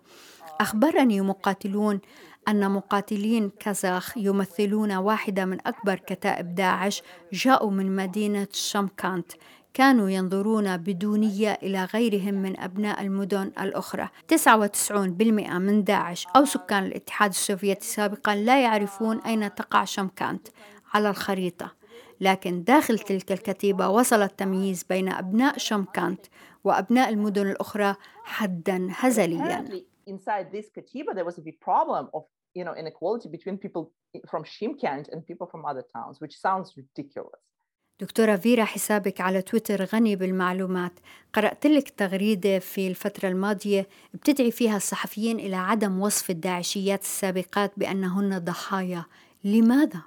أخبرني 0.60 1.20
مقاتلون 1.20 2.00
أن 2.48 2.70
مقاتلين 2.70 3.50
كازاخ 3.60 4.18
يمثلون 4.18 4.92
واحدة 4.92 5.44
من 5.44 5.58
أكبر 5.66 5.94
كتائب 5.94 6.54
داعش 6.54 7.02
جاءوا 7.32 7.70
من 7.70 7.96
مدينة 7.96 8.48
شمكانت. 8.52 9.32
كانوا 9.74 10.10
ينظرون 10.10 10.76
بدونية 10.76 11.52
إلى 11.62 11.84
غيرهم 11.84 12.34
من 12.34 12.60
أبناء 12.60 13.02
المدن 13.02 13.52
الأخرى. 13.60 14.08
99% 14.28 15.58
من 15.58 15.84
داعش 15.84 16.26
أو 16.36 16.44
سكان 16.44 16.84
الاتحاد 16.84 17.30
السوفيتي 17.30 17.86
سابقا 17.86 18.34
لا 18.34 18.62
يعرفون 18.62 19.20
أين 19.20 19.54
تقع 19.54 19.84
شمكانت 19.84 20.48
على 20.94 21.10
الخريطة. 21.10 21.72
لكن 22.20 22.64
داخل 22.64 22.98
تلك 22.98 23.32
الكتيبة 23.32 23.88
وصل 23.88 24.22
التمييز 24.22 24.84
بين 24.84 25.08
أبناء 25.08 25.58
شمكانت 25.58 26.26
وأبناء 26.64 27.08
المدن 27.08 27.50
الأخرى 27.50 27.94
حدا 28.24 28.88
هزليا. 28.90 29.64
Inside 30.06 30.52
this 30.52 30.66
there 31.14 31.24
was 31.24 31.38
a 31.38 31.42
big 31.42 31.58
problem 31.60 32.08
of 32.14 32.22
you 32.54 32.64
know 32.64 32.74
inequality 32.82 33.28
between 33.36 33.56
people 33.58 33.90
from 34.30 34.44
Shimkent 34.44 35.04
and 35.12 35.26
people 35.30 35.46
from 35.52 35.64
other 35.64 35.84
towns 35.96 36.20
which 36.20 36.34
sounds 36.46 36.68
ridiculous. 36.76 37.53
دكتورة 38.00 38.36
فيرا 38.36 38.64
حسابك 38.64 39.20
على 39.20 39.42
تويتر 39.42 39.84
غني 39.84 40.16
بالمعلومات 40.16 40.92
قرأت 41.32 41.66
لك 41.66 41.88
تغريدة 41.88 42.58
في 42.58 42.88
الفترة 42.88 43.28
الماضية 43.28 43.88
بتدعي 44.14 44.50
فيها 44.50 44.76
الصحفيين 44.76 45.38
إلى 45.38 45.56
عدم 45.56 46.00
وصف 46.00 46.30
الداعشيات 46.30 47.00
السابقات 47.00 47.72
بأنهن 47.76 48.38
ضحايا 48.38 49.04
لماذا؟ 49.44 50.02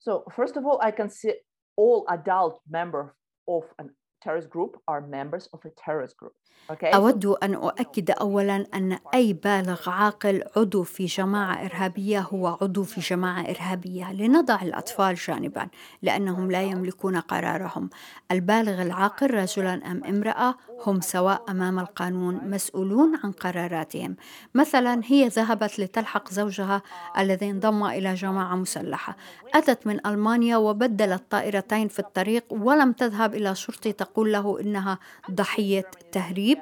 So 0.00 0.24
first 0.36 0.56
of 0.56 0.64
all 0.66 0.80
I 0.82 0.90
can 0.90 1.08
see 1.08 1.32
all 1.76 2.04
adult 2.08 2.60
members 2.70 3.10
of 3.48 3.64
an 3.78 3.90
terrorist 4.24 4.50
group 4.56 4.72
are 4.90 5.00
members 5.18 5.44
of 5.54 5.60
a 5.64 5.70
terrorist 5.84 6.16
group. 6.20 6.34
أود 6.70 7.26
أن 7.26 7.54
أؤكد 7.54 8.10
أولا 8.10 8.66
أن 8.74 8.98
أي 9.14 9.32
بالغ 9.32 9.90
عاقل 9.90 10.42
عضو 10.56 10.82
في 10.82 11.04
جماعة 11.04 11.64
إرهابية 11.64 12.20
هو 12.20 12.46
عضو 12.46 12.82
في 12.82 13.00
جماعة 13.00 13.40
إرهابية 13.40 14.12
لنضع 14.12 14.62
الأطفال 14.62 15.14
جانبا 15.14 15.68
لأنهم 16.02 16.50
لا 16.50 16.62
يملكون 16.62 17.16
قرارهم. 17.16 17.90
البالغ 18.30 18.82
العاقل 18.82 19.30
رجلا 19.30 19.90
أم 19.90 20.04
امرأة 20.04 20.54
هم 20.86 21.00
سواء 21.00 21.44
أمام 21.48 21.78
القانون 21.78 22.50
مسؤولون 22.50 23.16
عن 23.24 23.32
قراراتهم. 23.32 24.16
مثلا 24.54 25.00
هي 25.04 25.28
ذهبت 25.28 25.78
لتلحق 25.78 26.30
زوجها 26.30 26.82
الذي 27.18 27.50
انضم 27.50 27.84
إلى 27.84 28.14
جماعة 28.14 28.54
مسلحة. 28.56 29.16
أتت 29.54 29.86
من 29.86 30.06
ألمانيا 30.06 30.56
وبدلت 30.56 31.22
طائرتين 31.30 31.88
في 31.88 31.98
الطريق 31.98 32.44
ولم 32.50 32.92
تذهب 32.92 33.34
إلى 33.34 33.54
شرطي 33.54 33.92
تقول 34.14 34.32
له 34.32 34.60
إنها 34.60 34.98
ضحية 35.30 35.90
تهريب. 36.12 36.58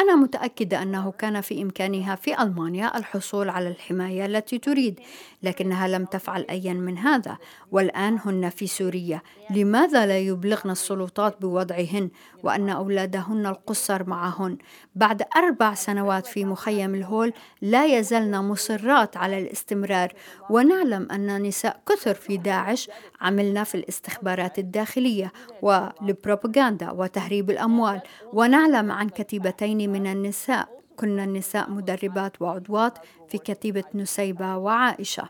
أنا 0.00 0.16
متأكدة 0.16 0.82
أنه 0.82 1.12
كان 1.18 1.40
في 1.40 1.62
إمكانها 1.62 2.14
في 2.14 2.42
ألمانيا 2.42 2.98
الحصول 2.98 3.48
على 3.48 3.68
الحماية 3.68 4.26
التي 4.26 4.58
تريد، 4.58 5.00
لكنها 5.42 5.88
لم 5.88 6.04
تفعل 6.04 6.46
أيا 6.50 6.72
من 6.72 6.98
هذا، 6.98 7.36
والآن 7.70 8.18
هن 8.24 8.50
في 8.50 8.66
سوريا، 8.66 9.22
لماذا 9.50 10.06
لا 10.06 10.18
يبلغن 10.18 10.70
السلطات 10.70 11.40
بوضعهن 11.40 12.10
وأن 12.42 12.68
أولادهن 12.68 13.46
القصر 13.46 14.08
معهن؟ 14.08 14.58
بعد 14.94 15.22
أربع 15.36 15.74
سنوات 15.74 16.26
في 16.26 16.44
مخيم 16.44 16.94
الهول 16.94 17.32
لا 17.62 17.86
يزلن 17.86 18.38
مصرات 18.38 19.16
على 19.16 19.38
الاستمرار، 19.38 20.12
ونعلم 20.50 21.08
أن 21.10 21.42
نساء 21.42 21.80
كثر 21.88 22.14
في 22.14 22.36
داعش 22.36 22.90
عملنا 23.20 23.64
في 23.64 23.74
الاستخبارات 23.74 24.58
الداخلية 24.58 25.32
والبروباغندا 25.62 26.90
وتهريب 26.90 27.50
الأموال، 27.50 28.00
ونعلم 28.32 28.92
عن 28.92 29.08
كتيبتين 29.08 29.89
من 29.92 30.06
النساء. 30.06 30.68
كن 30.96 31.20
النساء 31.20 31.70
مدربات 31.70 32.42
وعضوات 32.42 32.98
في 33.28 33.38
كتيبة 33.38 33.84
نسيبة 33.94 34.56
وعائشة. 34.56 35.28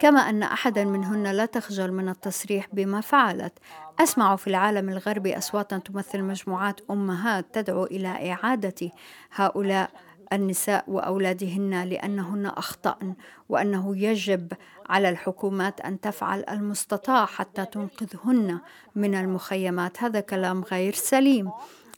كما 0.00 0.20
أن 0.20 0.42
أحدا 0.42 0.84
منهن 0.84 1.26
لا 1.26 1.46
تخجل 1.46 1.92
من 1.92 2.08
التصريح 2.08 2.68
بما 2.72 3.00
فعلت. 3.00 3.52
أسمع 4.00 4.36
في 4.36 4.46
العالم 4.46 4.88
الغربي 4.88 5.38
أصواتا 5.38 5.78
تمثل 5.78 6.22
مجموعات 6.22 6.80
أمهات 6.90 7.46
تدعو 7.52 7.84
إلى 7.84 8.32
إعادة 8.32 8.90
هؤلاء 9.34 9.90
النساء 10.32 10.84
وأولادهن 10.88 11.84
لأنهن 11.84 12.46
اخطان 12.46 13.14
وأنه 13.48 13.96
يجب 13.96 14.52
على 14.88 15.08
الحكومات 15.08 15.80
أن 15.80 16.00
تفعل 16.00 16.44
المستطاع 16.50 17.26
حتى 17.26 17.64
تنقذهن 17.64 18.58
من 18.94 19.14
المخيمات. 19.14 20.02
هذا 20.02 20.20
كلام 20.20 20.62
غير 20.62 20.94
سليم. 20.94 21.50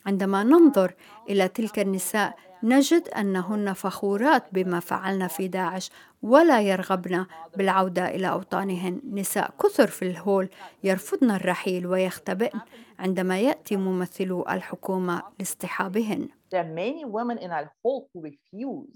عندما 0.07 0.43
ننظر 0.43 0.93
إلى 1.29 1.47
تلك 1.47 1.79
النساء 1.79 2.37
نجد 2.63 3.07
أنهن 3.07 3.73
فخورات 3.73 4.43
بما 4.51 4.79
فعلن 4.79 5.27
في 5.27 5.47
داعش 5.47 5.91
ولا 6.21 6.61
يرغبن 6.61 7.25
بالعودة 7.57 8.07
إلى 8.07 8.29
أوطانهن. 8.29 9.01
نساء 9.13 9.53
كثر 9.63 9.87
في 9.87 10.01
الهول 10.01 10.49
يرفضن 10.83 11.31
الرحيل 11.31 11.87
ويختبئن 11.87 12.59
عندما 12.99 13.39
يأتي 13.39 13.75
ممثلو 13.75 14.41
الحكومة 14.41 15.23
لاصطحابهن 15.39 16.29
There 16.49 16.61
are 16.61 16.73
many 16.73 17.03
women 17.05 17.37
in 17.37 17.51
al 17.51 17.67
who 17.83 18.07
refuse. 18.15 18.89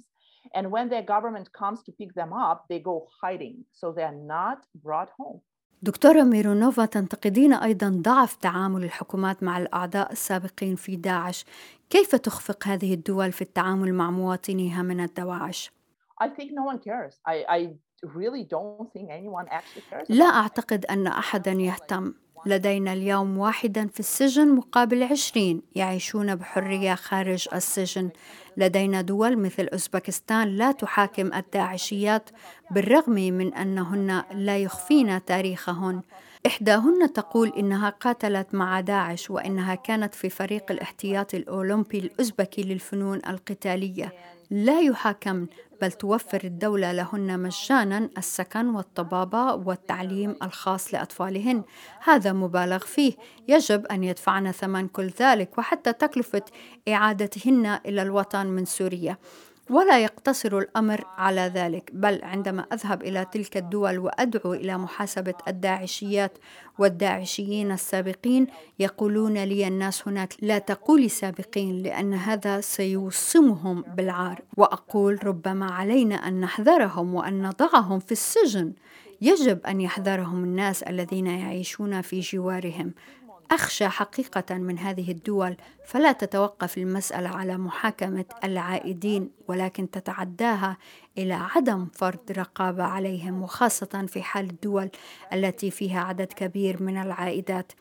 And 0.56 0.72
when 0.72 0.90
their 0.90 1.04
government 1.04 1.52
comes 1.52 1.84
to 1.84 1.92
pick 1.92 2.14
them 2.16 2.32
up 2.34 2.66
they 2.70 2.80
go 2.80 3.08
hiding. 3.22 3.66
So 3.74 3.92
they 3.92 4.04
are 4.04 4.20
not 4.38 4.60
brought 4.84 5.10
home. 5.20 5.42
دكتورة 5.84 6.24
ميرونوفا 6.24 6.86
تنتقدين 6.86 7.54
أيضا 7.54 7.90
ضعف 7.90 8.36
تعامل 8.36 8.84
الحكومات 8.84 9.44
مع 9.44 9.58
الأعضاء 9.58 10.12
السابقين 10.12 10.76
في 10.76 10.96
داعش 10.96 11.46
كيف 11.90 12.16
تخفق 12.16 12.68
هذه 12.68 12.94
الدول 12.94 13.32
في 13.32 13.42
التعامل 13.42 13.94
مع 13.94 14.12
مواطنيها 14.12 14.82
من 14.82 15.00
الدواعش؟ 15.00 15.72
I 16.24 16.28
think 16.28 16.52
no 16.52 16.64
one 16.72 16.80
cares. 16.80 17.14
I, 17.26 17.36
I 17.58 17.60
really 18.06 18.44
don't 18.44 18.88
think 18.94 19.10
anyone 19.10 19.48
actually 19.48 19.84
cares. 19.90 20.06
لا 20.10 20.26
أعتقد 20.26 20.86
أن 20.86 21.08
أحدا 21.08 21.52
يهتم. 21.52 22.14
لدينا 22.46 22.94
اليوم 22.94 23.38
واحدا 23.38 23.88
في 23.88 24.00
السجن 24.00 24.56
مقابل 24.56 25.04
عشرين. 25.04 25.62
يعيشون 25.76 26.36
بحرية 26.36 26.96
خارج 26.96 27.48
السجن. 27.54 28.10
لدينا 28.58 29.02
دول 29.02 29.38
مثل 29.38 29.68
أوزبكستان 29.68 30.48
لا 30.48 30.72
تحاكم 30.72 31.34
الداعشيات 31.34 32.30
بالرغم 32.72 33.14
من 33.14 33.54
أنهن 33.54 34.24
لا 34.32 34.58
يخفين 34.58 35.26
تاريخهن. 35.26 36.02
إحداهن 36.48 37.14
تقول 37.14 37.54
إنها 37.58 37.90
قاتلت 37.90 38.56
مع 38.56 38.80
داعش 38.80 39.30
وإنها 39.30 39.76
كانت 39.76 40.16
في 40.16 40.30
فريق 40.30 40.72
الاحتياطي 40.72 41.38
الأولمبي 41.38 42.00
الأوزبكي 42.00 42.64
للفنون 42.64 43.22
القتالية. 43.28 44.14
لا 44.52 44.80
يحاكمن. 44.82 45.48
بل 45.82 45.92
توفر 45.92 46.42
الدولة 46.44 46.92
لهن 46.92 47.40
مجانا 47.40 48.10
السكن 48.18 48.70
والطبابة 48.70 49.54
والتعليم 49.54 50.36
الخاص 50.44 50.94
لأطفالهن. 50.94 51.64
هذا 52.04 52.34
مبالغ 52.34 52.78
فيه. 52.78 53.14
يجب 53.48 53.86
أن 53.86 54.04
يدفعن 54.04 54.52
ثمن 54.52 54.88
كل 54.88 55.12
ذلك 55.20 55.58
وحتى 55.58 55.94
تكلفة 55.94 56.42
إعادتهن 56.88 57.80
إلى 57.86 58.02
الوطن 58.02 58.48
من 58.48 58.66
سوريا. 58.66 59.18
ولا 59.72 60.00
يقتصر 60.00 60.58
الأمر 60.58 61.06
على 61.18 61.42
ذلك 61.42 61.92
بل 61.94 62.20
عندما 62.24 62.66
أذهب 62.74 63.04
إلى 63.04 63.26
تلك 63.32 63.58
الدول 63.58 64.00
وأدعو 64.00 64.54
إلى 64.54 64.78
محاسبة 64.78 65.34
الداعشيات 65.48 66.38
والداعشيين 66.80 67.72
السابقين 67.72 68.48
يقولون 68.80 69.44
لي 69.44 69.68
الناس 69.68 70.08
هناك 70.08 70.34
لا 70.42 70.60
تقولي 70.60 71.10
سابقين 71.10 71.84
لأن 71.84 72.14
هذا 72.14 72.62
سيوصمهم 72.62 73.82
بالعار. 73.82 74.42
وأقول 74.58 75.28
ربما 75.28 75.72
علينا 75.72 76.16
أن 76.16 76.42
نحذرهم 76.42 77.16
وأن 77.16 77.42
نضعهم 77.42 78.00
في 78.00 78.12
السجن. 78.12 78.74
يجب 79.22 79.66
أن 79.66 79.82
يحذرهم 79.82 80.44
الناس 80.44 80.84
الذين 80.84 81.28
يعيشون 81.28 82.02
في 82.02 82.20
جوارهم. 82.20 82.94
أخشى 83.52 83.88
حقيقة 83.88 84.58
من 84.58 84.80
هذه 84.80 85.12
الدول 85.12 85.58
فلا 85.86 86.12
تتوقف 86.12 86.78
المسألة 86.78 87.30
على 87.30 87.58
محاكمة 87.58 88.26
العائدين 88.44 89.32
ولكن 89.48 89.92
تتعداها 89.92 90.78
إلى 91.18 91.34
عدم 91.34 91.86
فرض 91.86 92.32
رقابة 92.32 92.84
عليهم 92.84 93.44
وخاصة 93.44 94.06
في 94.08 94.22
حال 94.22 94.50
الدول 94.50 94.90
التي 95.34 95.72
فيها 95.72 96.02
عدد 96.02 96.34
كبير 96.34 96.84
من 96.84 96.98
العائدات 96.98 97.72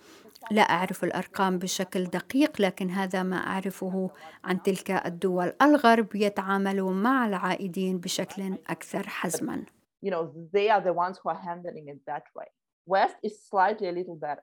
لا 0.51 0.63
أعرف 0.63 1.05
الأرقام 1.05 1.59
بشكل 1.59 2.05
دقيق 2.05 2.61
لكن 2.61 2.91
هذا 2.91 3.23
ما 3.23 3.37
أعرفه 3.37 4.11
عن 4.45 4.63
تلك 4.63 4.91
الدول 4.91 5.53
الغرب 5.63 6.15
يتعامل 6.15 6.83
مع 6.83 7.27
العائدين 7.27 7.99
بشكل 7.99 8.55
أكثر 8.69 9.09
حزما 9.09 9.65
You 10.03 10.11
know, 10.11 10.33
they 10.57 10.71
are 10.71 10.81
the 10.81 10.95
ones 10.95 11.19
who 11.23 11.29
are 11.29 11.43
handling 11.49 11.89
it 11.89 12.01
that 12.07 12.25
way. 12.35 12.49
West 12.87 13.17
is 13.23 13.35
slightly 13.51 13.87
a 13.89 13.93
little 13.93 14.17
better. 14.17 14.43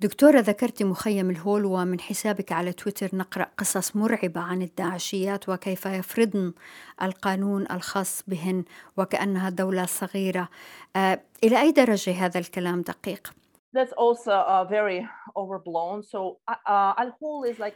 دكتورة 0.00 0.40
ذكرت 0.40 0.82
مخيم 0.82 1.30
الهول 1.30 1.64
ومن 1.64 2.00
حسابك 2.00 2.52
على 2.52 2.72
تويتر 2.72 3.16
نقرأ 3.16 3.46
قصص 3.58 3.96
مرعبة 3.96 4.40
عن 4.40 4.62
الداعشيات 4.62 5.48
وكيف 5.48 5.86
يفرضن 5.86 6.52
القانون 7.02 7.66
الخاص 7.70 8.22
بهن 8.26 8.64
وكأنها 8.96 9.50
دولة 9.50 9.86
صغيرة. 9.86 10.48
آه، 10.96 11.20
إلى 11.44 11.60
أي 11.60 11.72
درجة 11.72 12.10
هذا 12.10 12.40
الكلام 12.40 12.82
دقيق؟ 12.82 13.32
Uh, 13.76 13.78
uh, 16.66 16.94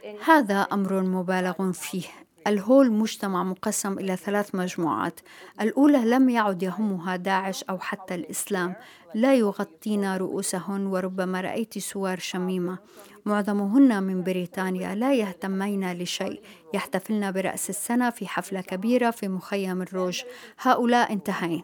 any... 0.03 0.17
هذا 0.25 0.61
أمر 0.61 1.01
مبالغ 1.01 1.71
فيه. 1.71 2.07
الهول 2.47 2.91
مجتمع 2.91 3.43
مقسم 3.43 3.99
إلى 3.99 4.15
ثلاث 4.15 4.55
مجموعات. 4.55 5.19
الأولى 5.61 5.97
لم 5.97 6.29
يعد 6.29 6.63
يهمها 6.63 7.15
داعش 7.15 7.63
أو 7.63 7.79
حتى 7.79 8.15
الإسلام. 8.15 8.75
لا 9.15 9.33
يغطين 9.33 10.15
رؤوسهن 10.15 10.85
وربما 10.85 11.41
رأيت 11.41 11.79
صور 11.79 12.19
شميمة. 12.19 12.77
معظمهن 13.25 14.03
من 14.03 14.23
بريطانيا 14.23 14.95
لا 14.95 15.13
يهتمين 15.13 15.93
لشيء. 15.93 16.41
يحتفلن 16.73 17.31
برأس 17.31 17.69
السنة 17.69 18.09
في 18.09 18.27
حفلة 18.27 18.61
كبيرة 18.61 19.11
في 19.11 19.27
مخيم 19.27 19.81
الروج. 19.81 20.21
هؤلاء 20.59 21.13
انتهين. 21.13 21.63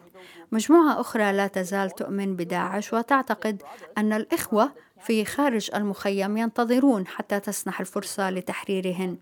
مجموعة 0.52 1.00
أخرى 1.00 1.32
لا 1.32 1.46
تزال 1.46 1.90
تؤمن 1.90 2.36
بداعش 2.36 2.92
وتعتقد 2.92 3.62
أن 3.98 4.12
الإخوة 4.12 4.72
في 5.02 5.24
خارج 5.24 5.70
المخيم 5.74 6.36
ينتظرون 6.36 7.06
حتى 7.06 7.40
تسنح 7.40 7.80
الفرصة 7.80 8.30
لتحريرهن. 8.30 9.16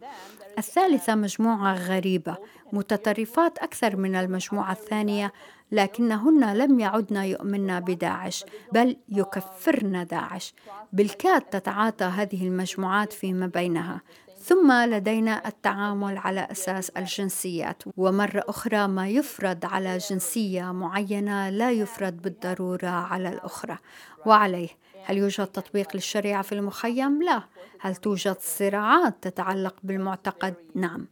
الثالثة 0.59 1.15
مجموعة 1.15 1.75
غريبة. 1.75 2.37
متطرفات 2.73 3.59
أكثر 3.59 3.97
من 3.97 4.15
المجموعة 4.15 4.73
الثانية 4.73 5.33
لكنهن 5.73 6.57
لم 6.57 6.81
يعدن 6.81 7.17
يؤمن 7.17 7.81
بداعش 7.81 8.45
بل 8.73 8.97
يكفرن 9.09 10.07
داعش. 10.07 10.55
بالكاد 10.93 11.43
تتعاطى 11.43 12.05
هذه 12.05 12.47
المجموعات 12.47 13.13
فيما 13.13 13.47
بينها. 13.47 14.01
ثم 14.39 14.73
لدينا 14.73 15.49
التعامل 15.49 16.19
على 16.19 16.49
أساس 16.51 16.91
الجنسيات. 16.91 17.83
ومرة 17.97 18.45
أخرى 18.49 18.87
ما 18.87 19.09
يفرض 19.09 19.65
على 19.65 19.99
جنسية 19.99 20.73
معينة 20.73 21.51
لا 21.51 21.71
يفرض 21.71 22.13
بالضرورة 22.13 22.89
على 22.89 23.29
الأخرى. 23.29 23.79
وعليه 24.27 24.69
هل 25.03 25.19
يوجد 25.19 25.47
تطبيق 25.47 25.89
للشريعة 25.95 26.43
في 26.43 26.53
المخيم؟ 26.55 27.23
لا 27.23 27.43
هل 27.81 27.97
توجد 27.97 28.37
صراعات 28.41 29.17
تتعلق 29.23 29.77
بالمعتقد؟ 29.83 30.55
نعم 30.75 31.07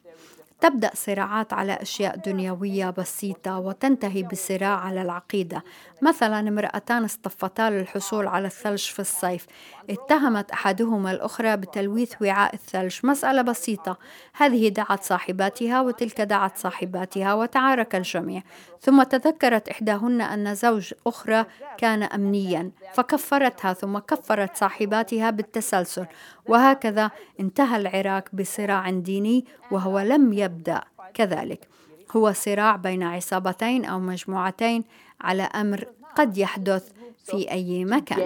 تبدأ 0.60 0.90
صراعات 0.94 1.52
على 1.52 1.72
أشياء 1.72 2.16
دنيوية 2.16 2.90
بسيطة 2.90 3.58
وتنتهي 3.58 4.22
بصراع 4.22 4.80
على 4.80 5.02
العقيدة. 5.02 5.64
مثلا 6.02 6.48
امرأتان 6.48 7.04
اصطفتا 7.04 7.70
للحصول 7.70 8.26
على 8.26 8.46
الثلج 8.46 8.82
في 8.82 8.98
الصيف. 8.98 9.46
اتهمت 9.90 10.50
أحدهما 10.50 11.10
الأخرى 11.10 11.56
بتلويث 11.56 12.22
وعاء 12.22 12.54
الثلج. 12.54 12.98
مسألة 13.04 13.42
بسيطة. 13.42 13.98
هذه 14.32 14.68
دعت 14.68 15.04
صاحباتها 15.04 15.80
وتلك 15.80 16.20
دعت 16.20 16.58
صاحباتها 16.58 17.34
وتعارك 17.34 17.94
الجميع. 17.94 18.42
ثم 18.80 19.02
تذكرت 19.02 19.68
إحداهن 19.68 20.20
أن 20.20 20.54
زوج 20.54 20.94
أخرى 21.06 21.44
كان 21.78 22.02
أمنيا. 22.02 22.70
فكفرتها 22.94 23.72
ثم 23.72 23.98
كفرت 23.98 24.56
صاحباتها 24.56 25.30
بالتسلسل. 25.30 26.06
وهكذا 26.48 27.10
انتهى 27.40 27.76
العراق 27.80 28.24
بصراع 28.32 28.90
ديني 28.90 29.44
وهو 29.70 29.98
لم 29.98 30.32
يبدأ 30.32 30.80
كذلك 31.14 31.68
هو 32.16 32.32
صراع 32.32 32.76
بين 32.76 33.02
عصابتين 33.02 33.84
أو 33.84 33.98
مجموعتين 34.00 34.84
على 35.20 35.42
أمر 35.42 35.84
قد 36.16 36.38
يحدث 36.38 36.92
في 37.24 37.50
أي 37.50 37.84
مكان. 37.84 38.18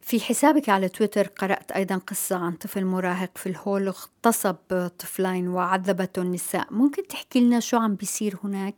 في 0.00 0.20
حسابك 0.20 0.68
على 0.68 0.88
تويتر 0.88 1.26
قرأت 1.26 1.72
أيضا 1.72 1.96
قصة 1.96 2.36
عن 2.36 2.52
طفل 2.52 2.84
مراهق 2.84 3.38
في 3.38 3.46
الهول 3.48 3.86
اغتصب 3.88 4.56
طفلين 4.98 5.48
وعذبته 5.48 6.22
النساء 6.22 6.66
ممكن 6.70 7.06
تحكي 7.06 7.40
لنا 7.40 7.60
شو 7.60 7.76
عم 7.76 7.94
بيصير 7.94 8.36
هناك؟ 8.44 8.74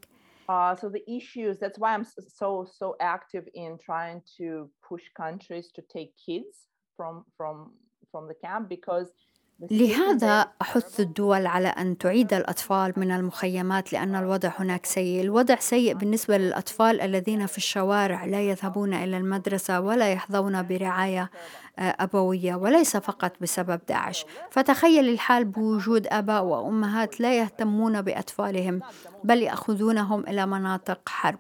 Uh, 0.49 0.77
so 0.77 0.89
the 0.89 1.03
issues 1.11 1.59
that's 1.59 1.79
why 1.79 1.95
I'm 1.95 2.05
so 2.05 2.67
so 2.71 2.97
active 3.01 3.49
in 3.55 3.79
trying 3.79 4.23
to 4.37 4.71
push 4.87 5.03
countries 5.17 5.71
to 5.75 5.83
take 5.91 6.13
kids 6.25 6.67
from 6.97 7.25
from 7.37 7.73
from 8.13 8.29
the 8.29 8.35
camp 8.35 8.69
because 8.69 9.13
لهذا 9.61 10.47
أحث 10.63 11.01
الدول 11.01 11.47
على 11.47 11.69
أن 11.69 11.99
تعيد 11.99 12.35
الأطفال 12.35 12.93
من 12.97 13.11
المخيمات 13.11 13.93
لأن 13.93 14.17
الوضع 14.17 14.51
هناك 14.59 14.87
سيء، 14.87 15.21
الوضع 15.21 15.57
سيء 15.57 15.95
بالنسبة 15.95 16.39
للأطفال 16.39 17.01
الذين 17.01 17.47
في 17.47 17.59
الشوارع 17.59 18.25
لا 18.25 18.41
يذهبون 18.41 18.95
إلى 18.95 19.17
المدرسة 19.17 19.81
ولا 19.81 20.13
يحظون 20.13 20.63
برعاية 20.63 21.31
آه، 21.79 21.97
أبوية 22.01 22.55
وليس 22.55 22.97
فقط 22.97 23.33
بسبب 23.41 23.81
داعش، 23.89 24.27
فتخيل 24.51 25.09
الحال 25.09 25.45
بوجود 25.45 26.07
آباء 26.07 26.45
وأمهات 26.45 27.21
لا 27.21 27.39
يهتمون 27.39 28.03
بأطفالهم 28.03 28.81
بل 29.25 29.43
يأخذونهم 29.43 30.21
إلى 30.21 30.47
مناطق 30.47 31.09
حرب، 31.09 31.39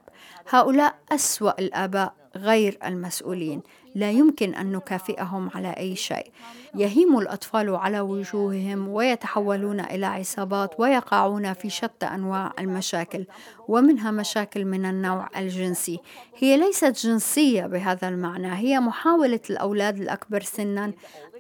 هؤلاء 0.50 0.94
أسوأ 1.12 1.61
الآباء 1.61 2.14
غير 2.37 2.79
المسؤولين. 2.85 3.62
لا 3.94 4.11
يمكن 4.11 4.54
أن 4.54 4.72
نكافئهم 4.72 5.50
على 5.54 5.70
أي 5.70 5.96
شيء. 5.96 6.26
يهيم 6.74 7.18
الأطفال 7.18 7.74
على 7.76 8.00
وجوههم 8.00 8.88
ويتحولون 8.88 9.80
إلى 9.80 10.07
عصابات 10.07 10.80
ويقعون 10.80 11.52
في 11.52 11.70
شتى 11.70 12.07
أنواع 12.07 12.52
المشاكل 12.59 13.26
ومنها 13.68 14.11
مشاكل 14.11 14.64
من 14.64 14.85
النوع 14.85 15.28
الجنسي. 15.37 16.00
هي 16.38 16.57
ليست 16.57 17.07
جنسية 17.07 17.66
بهذا 17.66 18.09
المعنى 18.09 18.54
هي 18.54 18.80
محاولة 18.80 19.40
الأولاد 19.50 20.00
الأكبر 20.00 20.42
سنا 20.42 20.92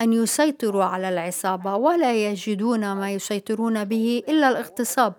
أن 0.02 0.12
يسيطروا 0.12 0.84
على 0.84 1.08
العصابة 1.08 1.76
ولا 1.76 2.14
يجدون 2.14 2.92
ما 2.92 3.10
يسيطرون 3.10 3.84
به 3.84 4.22
إلا 4.28 4.48
الاغتصاب. 4.48 5.12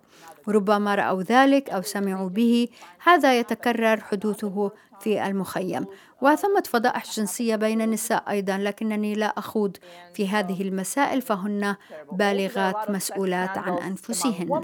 ربما 0.48 0.96
رأوا 0.96 1.22
ذلك 1.24 1.70
أو 1.70 1.82
سمعوا 1.82 2.30
به 2.30 2.68
هذا 3.04 3.40
يتكرر 3.40 4.00
حدوثه 4.00 4.72
في 5.00 5.26
المخيم. 5.28 5.86
وثمة 6.22 6.64
فضائح 6.66 7.12
جنسية 7.12 7.56
بين 7.56 7.82
النساء 7.82 8.30
أيضا 8.30 8.58
لكنني 8.58 9.14
لا 9.14 9.26
أخوض 9.26 9.78
في 10.14 10.28
هذه 10.28 10.62
المسائل 10.62 11.22
فهن 11.22 11.76
بالغات 12.12 12.90
مسؤولات 12.90 13.58
عن 13.58 13.78
أنفسهن. 13.78 14.62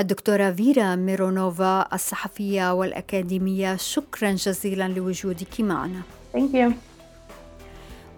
الدكتورة 0.00 0.50
فيرا 0.50 0.96
ميرونوفا 0.96 1.94
الصحفية 1.94 2.74
والأكاديمية 2.74 3.76
شكرا 3.76 4.30
جزيلا 4.30 4.88
لوجودك 4.88 5.60
معنا. 5.60 6.02
Thank 6.34 6.54
you. 6.54 6.89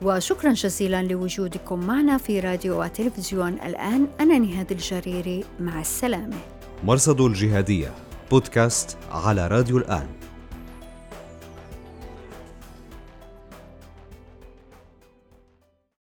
وشكرا 0.04 0.52
جزيلا 0.52 1.02
لوجودكم 1.02 1.80
معنا 1.86 2.18
في 2.18 2.40
راديو 2.40 2.82
وتلفزيون 2.82 3.52
الآن. 3.52 4.08
أنا 4.20 4.38
نهاد 4.38 4.72
الجريري 4.72 5.44
مع 5.60 5.80
السلامة. 5.80 6.36
مرصد 6.84 7.20
الجهادية 7.20 7.92
بودكاست 8.30 8.96
على 9.10 9.48
راديو 9.48 9.78
الآن. 9.78 10.06